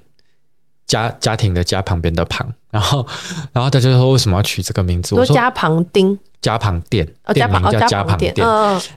[0.88, 3.08] 家家庭的家旁边的旁，然后
[3.54, 5.16] 然后他就说为什么要取这个名字？
[5.16, 6.20] 我说家旁丁。
[6.42, 8.34] 家旁店，店名叫家旁店。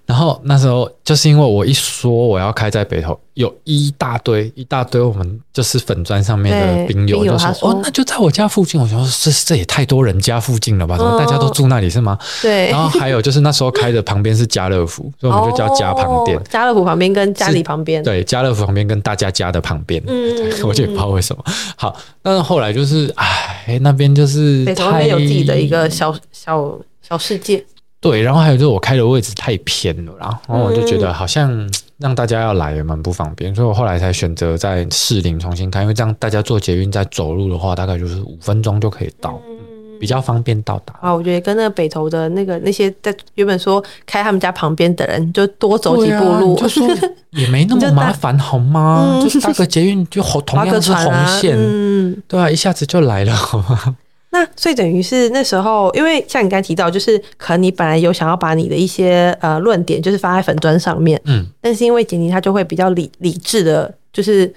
[0.07, 8.80] 然后那时候就是因为我一说我要开在北投，有一大堆一大堆我们就是粉砖上面的兵友就说哦，那就在我家附近。
[8.80, 10.97] 我想说这这也太多人家附近了吧？
[10.97, 12.18] 怎么大家都住那里是吗？
[12.40, 12.70] 对。
[12.70, 16.42] 然后还有就是那时候开的旁边是家乐福，所以我们就叫家旁店。
[16.45, 20.03] 家乐福旁边跟家里旁边，对，家乐福旁边跟大家家的旁边。
[20.07, 21.45] 嗯，我就也不知道为什么。
[21.76, 26.74] 好，但是后来就是哎，那边就是北投那边有自己的一个小小。
[27.07, 27.64] 小世界，
[28.00, 40.94] 对，然后还有就是我开的位置太偏了，然后我就觉得好像让大家要来也蛮不方便，嗯、所以我后来才选择在士林重新开，因为这样大家坐捷运再走路的话，大概就是五分钟就可以到，嗯、比较方便到达。
[41.00, 46.88] 啊，我觉得跟那个北投的那个那些在原本说开他们家旁边的人，就多走几步路，啊、就说
[47.30, 49.22] 也没那么麻烦好吗？
[49.26, 51.05] 就搭个捷运就好，同样是红
[51.40, 53.96] 线，啊、嗯，对啊，一下子就来了，好吗？
[54.35, 64.53] 那所以等于是那时候，因为像你刚才提到，就是可能你本来有想要把你的一些呃论点，就是发在粉砖上面，嗯，但是因为杰尼他就会比较理理智的，就是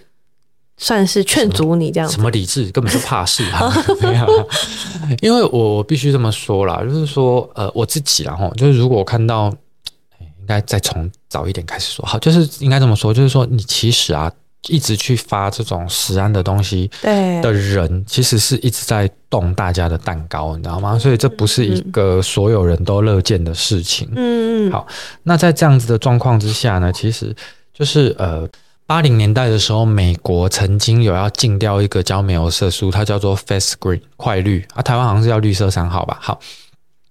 [0.77, 2.15] 算是劝阻你这样子。
[2.15, 2.71] 什么理智？
[2.71, 3.71] 根本就怕事哈。
[5.21, 9.53] 因为我我必须这么说啦，就是说呃我自己然后就是如果我看到，
[10.19, 14.31] 应该再从早一点开始说好，就是应该这么说，就是说你其实啊。
[14.67, 20.97] 一直去发这种食安的东西的人，其实是一直在动大家的蛋糕，你知道吗？
[20.97, 24.07] 所以这不是一个所有人都乐见的事情。
[24.15, 24.71] 嗯嗯。
[24.71, 24.85] 好，
[25.23, 27.35] 那在这样子的状况之下呢，其实
[27.73, 28.47] 就是呃，
[28.85, 36.17] 八零年代的时候，美国曾经有要禁掉一个叫美油色素，它叫做 Fast Green 快绿啊，台湾好像是叫绿色三号吧。
[36.21, 36.39] 好，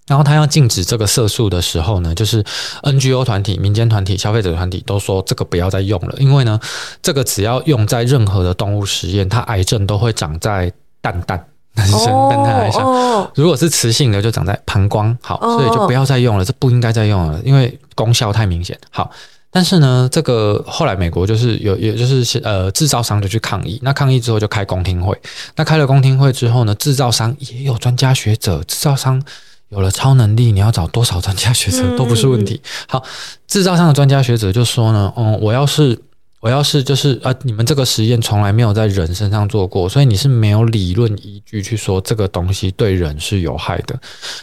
[0.06, 2.44] 然后他要禁止这个色素的时候呢，就是
[2.82, 6.60] NGO 团体、民间团体、消费者团体都说这个不要再用了，因为呢，
[7.02, 11.44] 这个只要用在任何的动物实验，它癌症都会长在蛋蛋。
[11.76, 18.78] 男生蛋蛋还小，如果是雌性的就长在膀胱，好，所以就不要再用了，这不应该再用了，因为功效太明显。
[18.88, 19.10] 好，
[19.50, 25.14] 但是呢，这个后来美国就是有，也就是呃制造商就去抗议，那抗议之后就开公听会，
[25.56, 29.22] 那开了公听会之后呢，制造商也有专家学者，制造商。
[29.68, 32.60] 有了超能力，你要找多少专家学者都不是问题。
[32.88, 33.02] 好，
[33.48, 35.98] 制造上的专家学者就说呢，嗯，我要是
[36.38, 43.98] 我要是就是啊，你们这个实验从来没有在人身上做过，所以你是没有理论依据去说这个东西对人是有害的。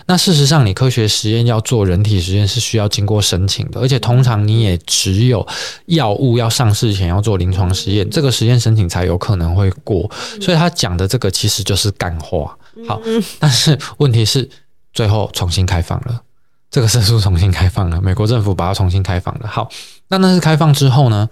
[0.08, 5.48] 那事实上，你科学实验要做人体实验是需要经过申请的，而且通常你也只有
[5.86, 10.12] 药物要上市前要做临床实验，这个实验申请才有可能会过。
[10.42, 12.58] 所以他讲的这个其实就是干话。
[12.86, 13.02] 好，
[13.40, 14.50] 但是问题是。
[14.94, 16.22] 最后重新开放了，
[16.70, 19.48] 这个色素重新开放了，美国政府把它重新开放了。
[19.48, 19.68] 好，
[20.08, 21.28] 那那是开放之后呢，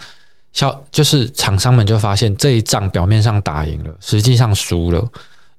[0.51, 5.07] 消就是厂商们就发现这一仗表面上打赢了，实际上输了，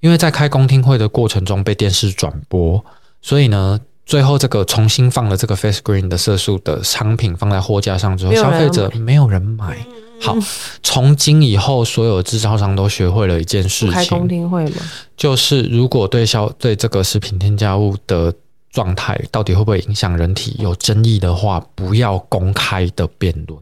[0.00, 2.84] 因为在开公听会的过程中被电视转播，
[3.20, 9.78] 所以呢，最后这个重新放了这个 Face Green 的色素的商品放在货架上之后，消费者没有人买。
[10.22, 10.36] 好，
[10.82, 13.90] 从今以后，所有制造商都学会了一件事情。
[13.90, 14.76] 开公听会吗？
[15.16, 18.32] 就是如果对消对这个食品添加物的
[18.70, 23.58] 状态到底会不会影响人体有争议的话，不要公开的辩论。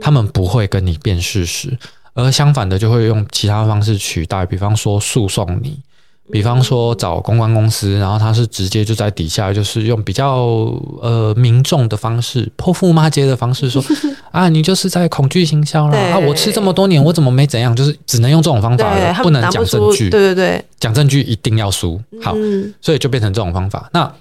[0.00, 1.78] 他们不会跟你辩事实，
[2.14, 5.78] 而相反的就会用其他方式取代，比方说诉讼你。
[6.30, 10.38] 比方说找公关公司，然后他是直接就在底下，就是用比较
[11.00, 13.82] 呃民众的方式泼妇骂街的方式说
[14.30, 16.18] 啊，你就是在恐惧行销啦啊！
[16.18, 17.74] 我吃这么多年，我怎么没怎样？
[17.74, 20.08] 就是只能用这种方法了，不能讲证据。
[20.08, 22.00] 对对对，讲证据一定要输。
[22.22, 22.34] 好，
[22.80, 23.88] 所以就变成这种方法。
[23.92, 24.12] 那。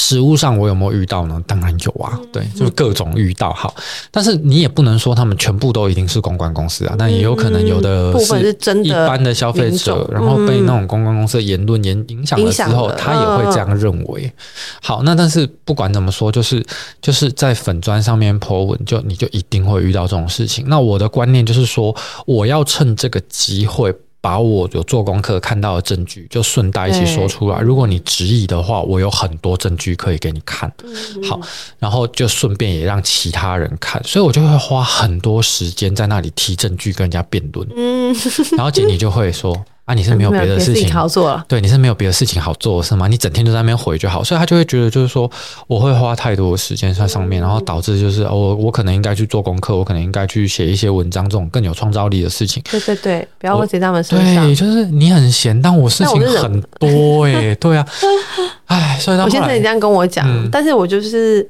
[0.00, 1.42] 实物上我有没有遇到呢？
[1.44, 3.52] 当然有啊，对，就是各种遇到。
[3.52, 3.74] 好，
[4.12, 14.32] 但是你也不能说他们全部都一定是公关公司啊，那也有可能有的是一般的消费者，然后被那种公关公司的言论影影响了之后，他也会这样认为。
[14.80, 16.64] 好，那但是不管怎么说，就是
[17.02, 20.64] 就是在粉砖上面 po 文，就你就一定会遇到这种事情。
[20.68, 21.94] 那我的观念就是说，
[22.24, 23.92] 我要趁这个机会。
[24.20, 27.60] 把我有做功课看到的证据，就顺带一起说出来。
[27.60, 30.72] 如果你质疑的话，我有很多证据可以给你看。
[31.28, 31.40] 好，
[31.78, 37.68] 然后就顺便也让其他人看，所以我就会花很多时间在那里提证据跟人家辩论。
[37.76, 38.14] 嗯，
[38.56, 39.64] 然后姐你就会说。
[39.88, 43.08] 啊，你是没有别的事情好做了，对，你是没有别的事情好做是吗？
[43.08, 45.30] 你整天就在那边回就好，所以他就会觉得就是说
[45.66, 52.62] 我会花太多的时间在上面，然后导致就是我我可能应该去做功课，我可能应该去写一些文章，这种更有创造力的事情。
[52.70, 54.44] 对对对，不要问谁他们身上。
[54.44, 57.86] 对，就是你很闲，但我事情很 多哎、欸，对啊，
[58.66, 61.48] 哎，所以我现在你这样跟我讲，嗯、但是我就是。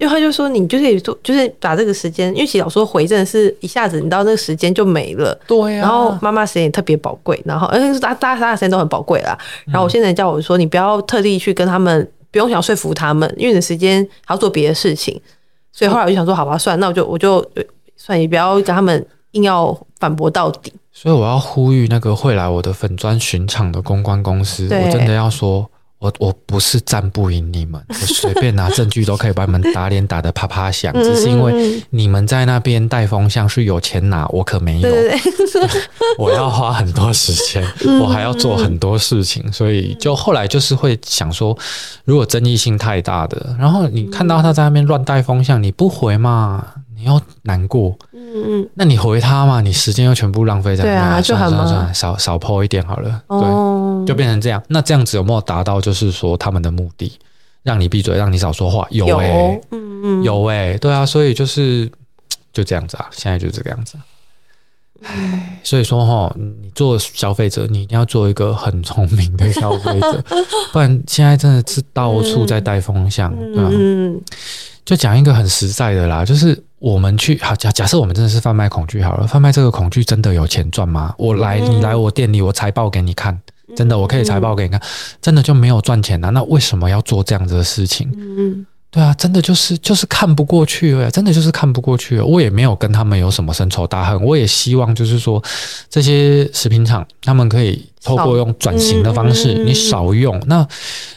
[0.00, 5.38] 因为他就说，你就可以做，就是把这个时间，因为其实老说回正是一下子，你到那个时间就没了。
[5.46, 5.82] 对呀、啊。
[5.82, 9.36] 然后妈妈时间也特别宝贵，然后而且大大家的时间都很宝贵啦。
[9.66, 15.20] 然后我现在叫我说，你不要特地去跟他们，不用想要说服他们，因为你的时间还要做别的事情。
[15.70, 17.44] 所以后来我就想说，好吧，算，那我就我就
[17.96, 20.72] 算，也不要跟他们硬要反驳到底。
[20.90, 25.70] 所以我要呼吁那个会来我的粉砖巡场的公关公司，我真的要说。
[26.00, 34.88] 我我不是战不赢你们，我随便拿证据都可以把你们打脸打得啪啪响，只是因为你们在那边带风向是有钱拿，我可没有。
[36.16, 37.62] 我要花很多时间，
[38.00, 41.56] 我还要做很多事情，所以就后来就是会想说，
[42.06, 46.64] 如果争议性太大的，然后你看到他在那边乱带风向，你不回嘛？
[47.00, 49.62] 你又难过，嗯嗯，那你回他嘛？
[49.62, 54.62] 你时间又全部浪费在那，对啊，就算了算了，少少 po 一点好了，对，就变成这样。
[54.68, 57.18] 那这样子有没有达到就是说他们的目的，
[57.62, 58.86] 让你闭嘴，让你少说话？
[58.90, 61.90] 有诶、欸，嗯嗯，有诶、欸，对啊，所以就是
[62.52, 63.96] 就这样子啊，现在就这个样子。
[65.02, 70.22] 唉，所以说哈，你做消费者，你一定要做一个很聪明的消费者，
[70.74, 73.70] 不然现在真的是到处在带风向，对吧？
[73.72, 74.20] 嗯。
[74.84, 81.14] 就讲一个很实在的啦，就是我们去好假假设我们真的是贩卖恐惧好了，贩卖这个恐惧真的有钱赚吗？
[81.18, 83.38] 我来你来我店里，我财报给你看，
[83.76, 84.80] 真的我可以财报给你看，
[85.20, 86.30] 真的就没有赚钱啊？
[86.30, 88.10] 那为什么要做这样子的事情？
[88.16, 92.24] 嗯，对啊，真的就是就是看不过去了，真的就是看不过去了。
[92.24, 95.42] 我也没有跟他们有什么深仇大恨，我也希望就是说
[95.88, 100.66] 这些食品厂他们可以透过用转型的方式，你少用，那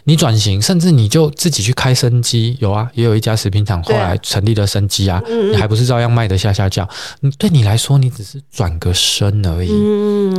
[0.03, 5.21] 你转型，甚至你就自己去开生机，有啊，也有一家食品厂后来成立了生机啊，
[5.51, 6.87] 你还不是照样卖得下下叫？
[7.21, 9.69] 你对你来说，你只是转个身而已，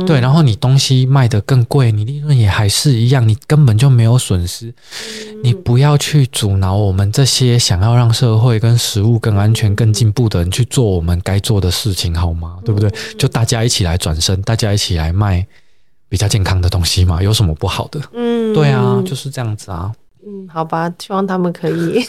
[0.05, 4.73] 对，然后你东西卖得更贵，你利润也还是一样，你根本就没有损失。
[5.43, 12.57] 你不要去阻挠我们这些想要让社会跟食物更安全、更进步的人去做我们该做的事情，好吗？
[12.63, 12.91] 对不对？
[13.17, 15.45] 就大家一起来转身，大家一起来卖。
[16.07, 17.99] 比较健康的东西嘛，有什么不好的？
[18.13, 19.91] 嗯，对啊，就是这样子啊。
[20.25, 22.05] 嗯，好吧，希望他们可以。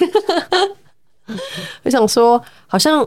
[1.82, 3.06] 我想说，好像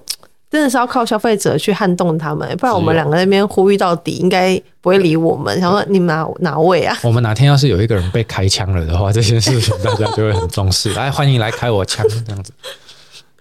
[0.52, 5.60] 真的是要靠消费者去撼动他们，不然我们两个在那边呼吁到底，应该不会理我们。
[5.60, 6.98] 想说你们哪哪位啊？
[7.04, 10.94] 我们哪天要是有一个人被开枪了的话，这件事情大家就会很重视。
[10.94, 12.52] 来， 欢迎来开我枪，这样子。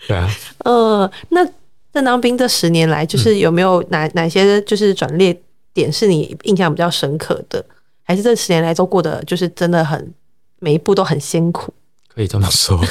[0.06, 0.30] 对啊。
[0.64, 1.44] 呃，那
[1.92, 5.36] 在当兵这十年来，就是有没有哪、嗯、哪些就是转捩
[5.78, 7.64] 点是你印象比较深刻的，
[8.02, 10.12] 还是这十年来都过得就是真的很
[10.58, 11.72] 每一步都很辛苦？
[12.14, 12.80] 可以这么说。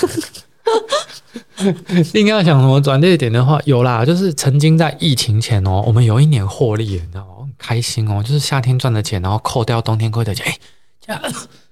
[2.13, 7.33] 应该要讲什么转捩点的话，有啦，就是曾经在疫情前哦，我们有一年获利，你知道吗？
[7.41, 10.57] 很开心哦，就是夏天赚的钱，然后扣掉冬天亏的钱，哎，
[11.05, 11.21] 这样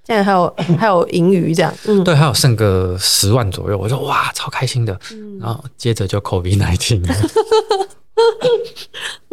[0.08, 5.00] 现在还有还有盈余这样，嗯，对，还有剩个十万左右，我说哇，超开心的。
[5.12, 6.20] 嗯、然后接着就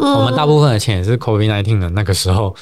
[0.02, 0.18] COVID-19。
[0.18, 2.54] 我们大部分的钱也是 COVID nineteen 的那个时候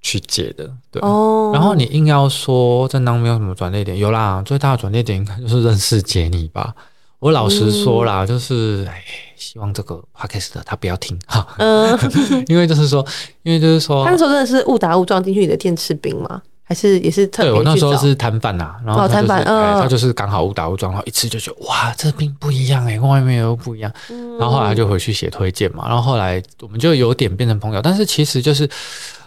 [0.00, 1.00] 去借的，对。
[1.02, 1.50] 哦。
[1.54, 6.74] 然后你硬要说正当没有什么转捩点，有啦，最大的转捩点应该就是认识杰尼吧。
[7.18, 9.04] 我老实说啦，就是哎，
[9.36, 11.46] 希望这个 Podcast 的他不要听哈。
[11.58, 11.98] 嗯。
[12.48, 13.06] 因为就是说，
[13.42, 16.42] 因为就是说，他那时候真的是误打误撞进去你的店吃冰吗？
[16.70, 17.50] 还是也是特别？
[17.50, 23.92] 对，我那时候是摊贩呐，然后摊贩，他就是刚好误打误撞，然后一次就觉得哇，这冰不一样哎，跟外面又不一样。
[24.38, 28.70] 然后后来就回去写推荐嘛，然后后来我们就有点变成朋友，但是其实就是，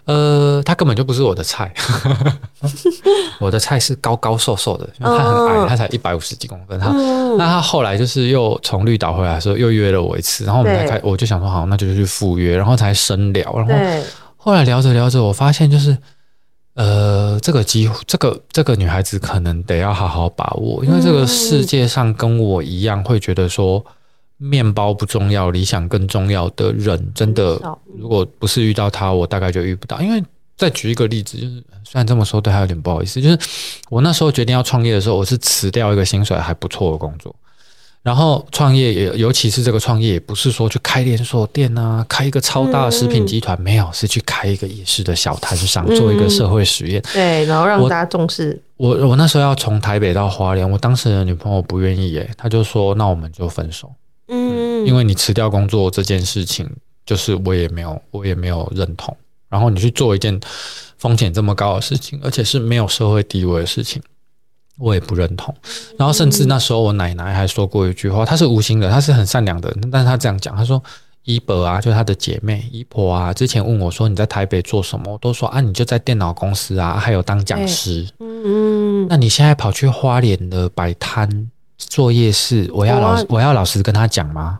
[0.05, 1.69] 呃，他根本就不是我的菜，
[3.41, 6.79] 我的菜是高高瘦瘦的，因为他很矮，他才一百五十几公分。
[6.79, 6.93] 他
[7.37, 14.05] 那他后来就是又从绿岛回来的时候又约了我一次，然后我们才开，我就想说好，那就去赴约，然后才深聊，然后
[14.37, 15.97] 后来聊着聊着，我发现就是。
[16.75, 23.83] 呃，这个机会，这个这个女孩子可能得要好好把握，因为这个世界上跟我一样会觉得说，
[24.37, 27.61] 面包不重要，理想更重要的人，真的，
[27.97, 30.01] 如果不是遇到她，我大概就遇不到。
[30.01, 30.23] 因为
[30.57, 33.37] 再举一个例子，就是虽然这么说对她有点不好意思，就是
[33.89, 37.35] 我那时候决定要创业的时候，我是辞掉一个薪水还不错的工作。
[38.03, 47.01] 然后创业也，尤其是这个创业，也不是说去开连锁店啊，开一个超大的食品集团，嗯、没有，是去开一个夜市的小摊上，做一个社会实验。
[47.01, 48.61] 嗯、对，然后让大家重视。
[48.75, 53.89] 我我，我那时候要从台北到花莲，我当时的女朋友不愿意耶，她就说：“那我们就分手。
[54.27, 56.69] 嗯”嗯，因为你辞掉工作这件事情，
[57.05, 59.15] 就是我也没有，我也没有认同。
[59.47, 60.37] 然后你去做一件
[60.97, 64.01] 风险这么高的事情，而且是没有社会地位的事情。
[64.79, 65.53] 我也不认同，
[65.97, 70.81] 然后甚至那时候我奶奶还说过一句话，她是无心的，她是很善良的，但是她这样讲，她说
[71.25, 84.59] 姨婆啊，就是她的姐妹姨婆啊，之前问我说你在台北做什么，我都说啊，你就在电脑公司啊，还有当讲师，嗯，那你现在跑去花莲的摆摊做夜市，我要老我要老实跟她讲吗？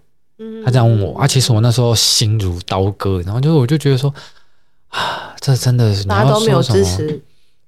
[0.64, 4.14] 她这样问我啊，其实我那时候心如刀割，然后就我就觉得说
[4.90, 7.20] 啊，这真的是大家都没有支持。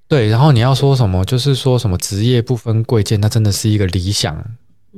[0.08, 4.40] 对，然后你要说什么，就是说什么职业不分贵贱，那真的是一个理想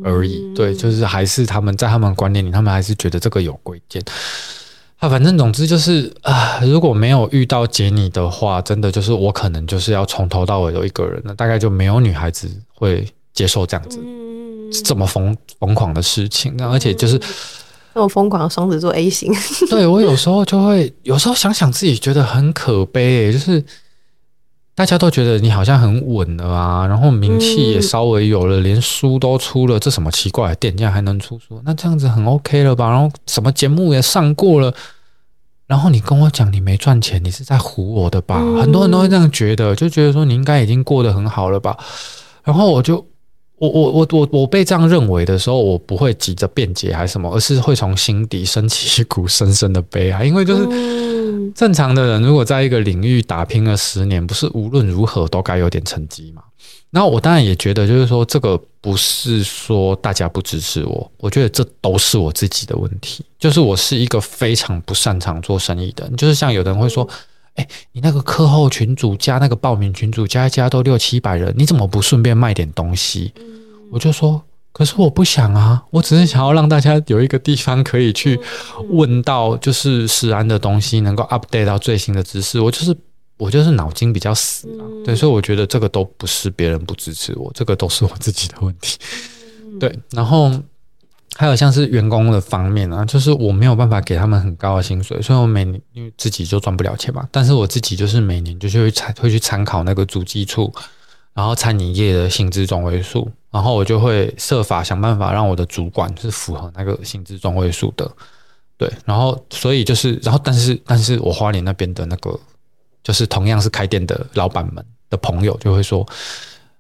[0.03, 0.41] 而已。
[0.43, 4.03] 嗯、对，就是还是他们在他们观念里，他们还是觉得这个有贵贱。
[4.97, 16.53] 啊，反正总之就是啊，如果没有遇到杰尼的话，真的就是我可能就是要从头到尾都一个人，那大概就没有女孩子会接受这样子、嗯、这么疯疯狂的事情。
[16.58, 17.18] 那而且就是
[17.93, 19.34] 那么疯狂的双子座 A 型，
[19.72, 23.64] 对我有时候就会有时候想想自己觉得很可悲、欸，就是。
[24.78, 31.59] 大家都觉得你好像很稳了啊，然后名气也稍微有了，嗯、连书都出了，这什么奇怪的店家还能出书？
[31.65, 32.88] 那这样子很 OK 了吧？
[32.91, 34.71] 然后什么节目也上过了，
[35.65, 38.38] 然后你跟我讲你没赚钱，你是在唬我的吧？
[38.39, 41.75] 嗯、很多人都会这样觉得，就觉得说你应该已经过得很好了吧？
[42.43, 43.03] 然后我就
[43.58, 50.66] 我我我我我被这样认为的时候，我不会急着辩解还是什么，而是会从心底升起一股深深的悲哀，因为就是。
[50.66, 51.08] 嗯
[51.55, 56.41] 正常的人如果在一个领域打拼了十年，不是无论如何都该有点成绩嘛？
[56.91, 63.24] 然后我当然也觉得，就是说这个不是说大家不支持我，我觉得这都是我自己的问题。
[63.39, 67.08] 就是我是一个非常不擅长做生意的人，就是像有的人会说
[67.58, 73.32] ：“哎，你那个课后群组加那个报名群组加一加都六七百人，你怎么不顺便卖点东西？”
[73.91, 74.41] 我就说。
[74.74, 78.39] 可是我不想啊，我只是想要让大家有一个地方可以去
[78.89, 82.60] 问到，就是食安的东西，能够 update 到最新的知识。
[82.60, 82.95] 我就是
[83.38, 88.99] 我就是脑筋比较死啊，对，所以我觉得这个都不是别人不支持我，这个都是我自己的问题。
[89.80, 90.51] 对，然后
[91.36, 100.73] 还有像是员工的方面啊，就是我没有办法给他们很高的薪水，所以我每年因为自己就赚不了钱嘛，但是我自己就是每年就是会参会去参考那个主机处，
[101.34, 108.09] 然后餐饮业的薪资中位数，然后我就会设法想办法让我的主管是符合那个薪资中位数的。
[108.80, 112.39] 对，然后所以就是，然后但是但是我花莲那边的那个，
[113.03, 116.07] 就是同样是开店的老板们的朋友就会说，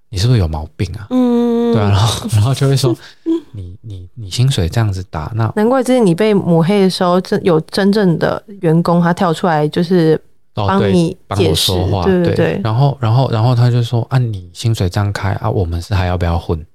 [0.09, 1.07] 你是不是有毛病啊？
[1.09, 2.95] 嗯，对啊，然后然后就会说，
[3.53, 10.19] 你你你薪水这样子打，那难怪之前你被抹黑的时候，真有真正的员工他跳出来就是
[10.53, 16.59] 帮你帮我说话，对对对，然后然后然后他就说，按、啊、你薪水这样开啊，我们是还要不要混？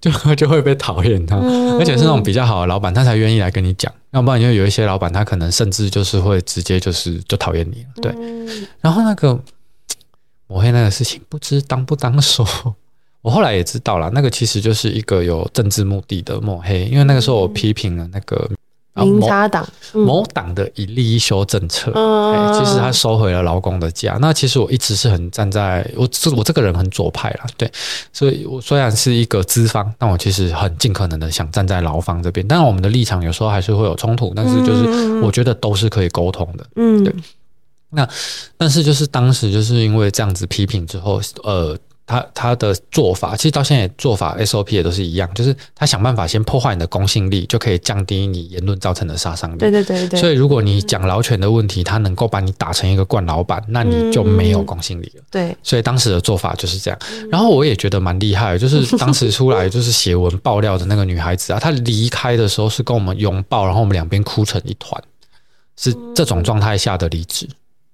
[0.00, 3.92] 就就会被讨厌他，而且是那种比较好的老板，他才愿意来跟你讲。
[4.12, 7.84] 要不然，因为有一些老板，他可能甚至就是会直接就是就讨厌你。
[8.00, 8.14] 对，
[8.80, 9.36] 然后那个
[10.48, 12.44] 抹黑那个事情，不知当不当说。
[13.22, 18.50] 我后来也知道了，那个其实就是一个有政治目的的抹黑，因为那个时候我批评了那个。
[19.00, 24.18] 民差党某党的一例一修政策，嗯，其实他收回了劳工的假。
[24.20, 27.70] 那其实我一直是很站在我这我这个人很左派啦，对，
[28.12, 32.44] 所以我虽然是一个资方，但我其实很尽可能的想站在劳方这边。
[32.48, 37.14] 但我们的立场有时候还是会有冲突，但是就是我觉得都是可以沟通的，嗯，对。
[37.90, 38.08] 那
[38.56, 41.78] 但是就是当时就是因为这样子批评之后，呃。
[42.10, 49.58] 他他的做法，其实到现在做法 SOP 也都是一样，就是他想办法先破坏你的公信力，就可以降低你言论造成的杀伤力。
[49.58, 50.18] 对对对对。
[50.18, 55.22] 所以如果你讲劳权的问题，他能够把你打成一个惯老板，那你就没有公信力了。
[55.30, 55.54] 对。
[55.62, 56.98] 所以当时的做法就是这样。
[57.30, 64.98] 然后我也觉得蛮厉害，就是当时出来 就是写文爆料的那个女孩子啊，她离开的时候是跟我们拥抱，然后我们两边哭成一团，
[65.76, 67.46] 是这种状态下的离职。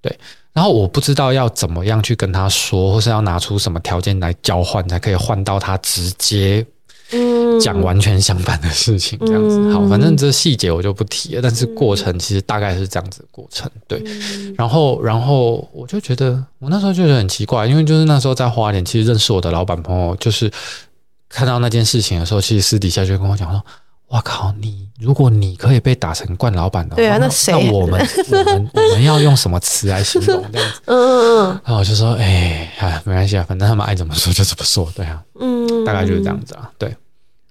[0.05, 0.19] 对。
[0.53, 6.65] 然后我不知道要怎么样去跟他说，或是要拿出什么条件来交换，才可以换到他直接
[7.59, 9.73] 讲完全相反的事情，这样子。
[9.73, 11.41] 好，反正这细节我就不提了。
[11.41, 14.01] 但是过程其实大概是这样子的过程，对。
[14.55, 20.49] 然后，然后我就觉得，我那时候就觉得很奇怪，因为就是那时候在花莲，其实认识我的老板朋友，就是
[21.27, 23.61] 看到那件事情的时候，其实私底下就跟我讲说。
[24.07, 24.53] 我靠！
[24.61, 27.51] 你如果你可以被打成冠老板的话，对啊，那谁？
[27.51, 27.99] 那我们
[28.29, 30.81] 我们 我们要用什么词来形容这样子？
[30.85, 31.61] 嗯嗯嗯。
[31.65, 36.95] 然后我就说，哎，哎，没关系啊，反正他们爱怎么说就怎么说，对啊，嗯，大概就是这样子啊，对。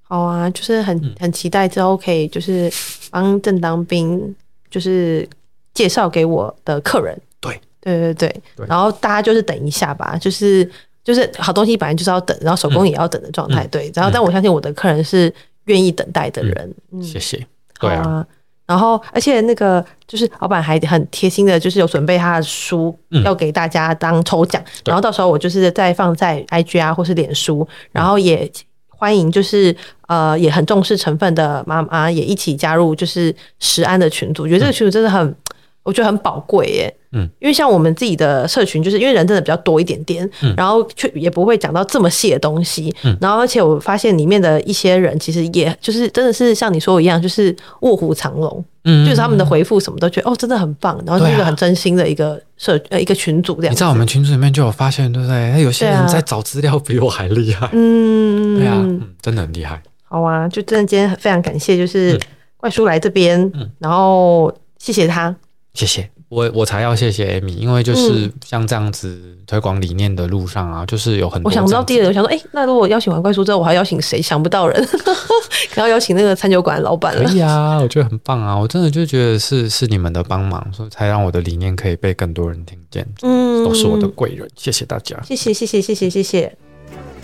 [0.05, 2.72] 好啊，就是很很期待之后可以就是
[3.11, 4.34] 帮正当兵，
[4.70, 5.28] 就是
[5.74, 7.20] 介绍给我的客人。
[7.40, 8.66] 对对对对。
[8.66, 10.70] 然后大家就是等一下吧，就是
[11.02, 13.90] 就是好东西本来就是要等，然后手工也要等的状态，对。
[13.92, 15.34] 然后但我相信我的客人是。
[15.64, 17.46] 愿意等待的人，嗯，谢谢。
[17.80, 18.26] 对啊，
[18.66, 28.50] 然后而且那个就是老板还很贴心的，就是有准备他的书要给大家当抽奖，然后到时候我就是再放在 IG 啊或是脸书，然后也
[28.88, 35.36] 欢迎就是呃也很重视成分的妈妈也一起加入就是食安的群组，我觉得这个群组真的很。
[35.85, 53.72] 我觉得很宝贵耶，嗯，因为像我们自己的社群，就是因为人真的比较多一点点，嗯，然后却也不会讲到这么细的东西，嗯，然后而且我发现里面的一些人，其实也就是真的是像你说的一样，就是卧虎藏龙，嗯，就是他们的回复什么都觉得哦，真的很棒，然后是一个很真心的一个社呃一个群组这样。
[53.72, 55.61] 你在我们群组里面就有发现，对不对？
[55.61, 59.82] 有些人在找资料比我还厉害，嗯，对啊，嗯，真的很厉害。
[60.05, 62.18] 好啊，就真的今天非常感谢，就是
[62.57, 65.35] 怪叔来这边，嗯，然后谢谢他。
[65.74, 71.50] 谢谢我，我才要谢谢 Amy，因为就是像这样子推广理念的路上啊，嗯、就是有很多。
[71.50, 74.22] 我想不到第二，我想说，哎、欸，那如果邀请完怪叔之后，我还邀请谁？
[74.22, 74.88] 想不到人，
[75.74, 77.24] 然后邀请那个餐酒馆老板了。
[77.24, 83.04] 可以啊，我觉得很棒啊，我真的就觉得是是你们的帮忙，所以才让我的理念可以被更多人听见。
[83.22, 86.56] 嗯，都是我的贵人，谢谢大家，谢谢谢谢谢谢谢谢，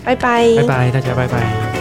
[0.03, 1.80] 拜拜，拜拜，大家拜拜。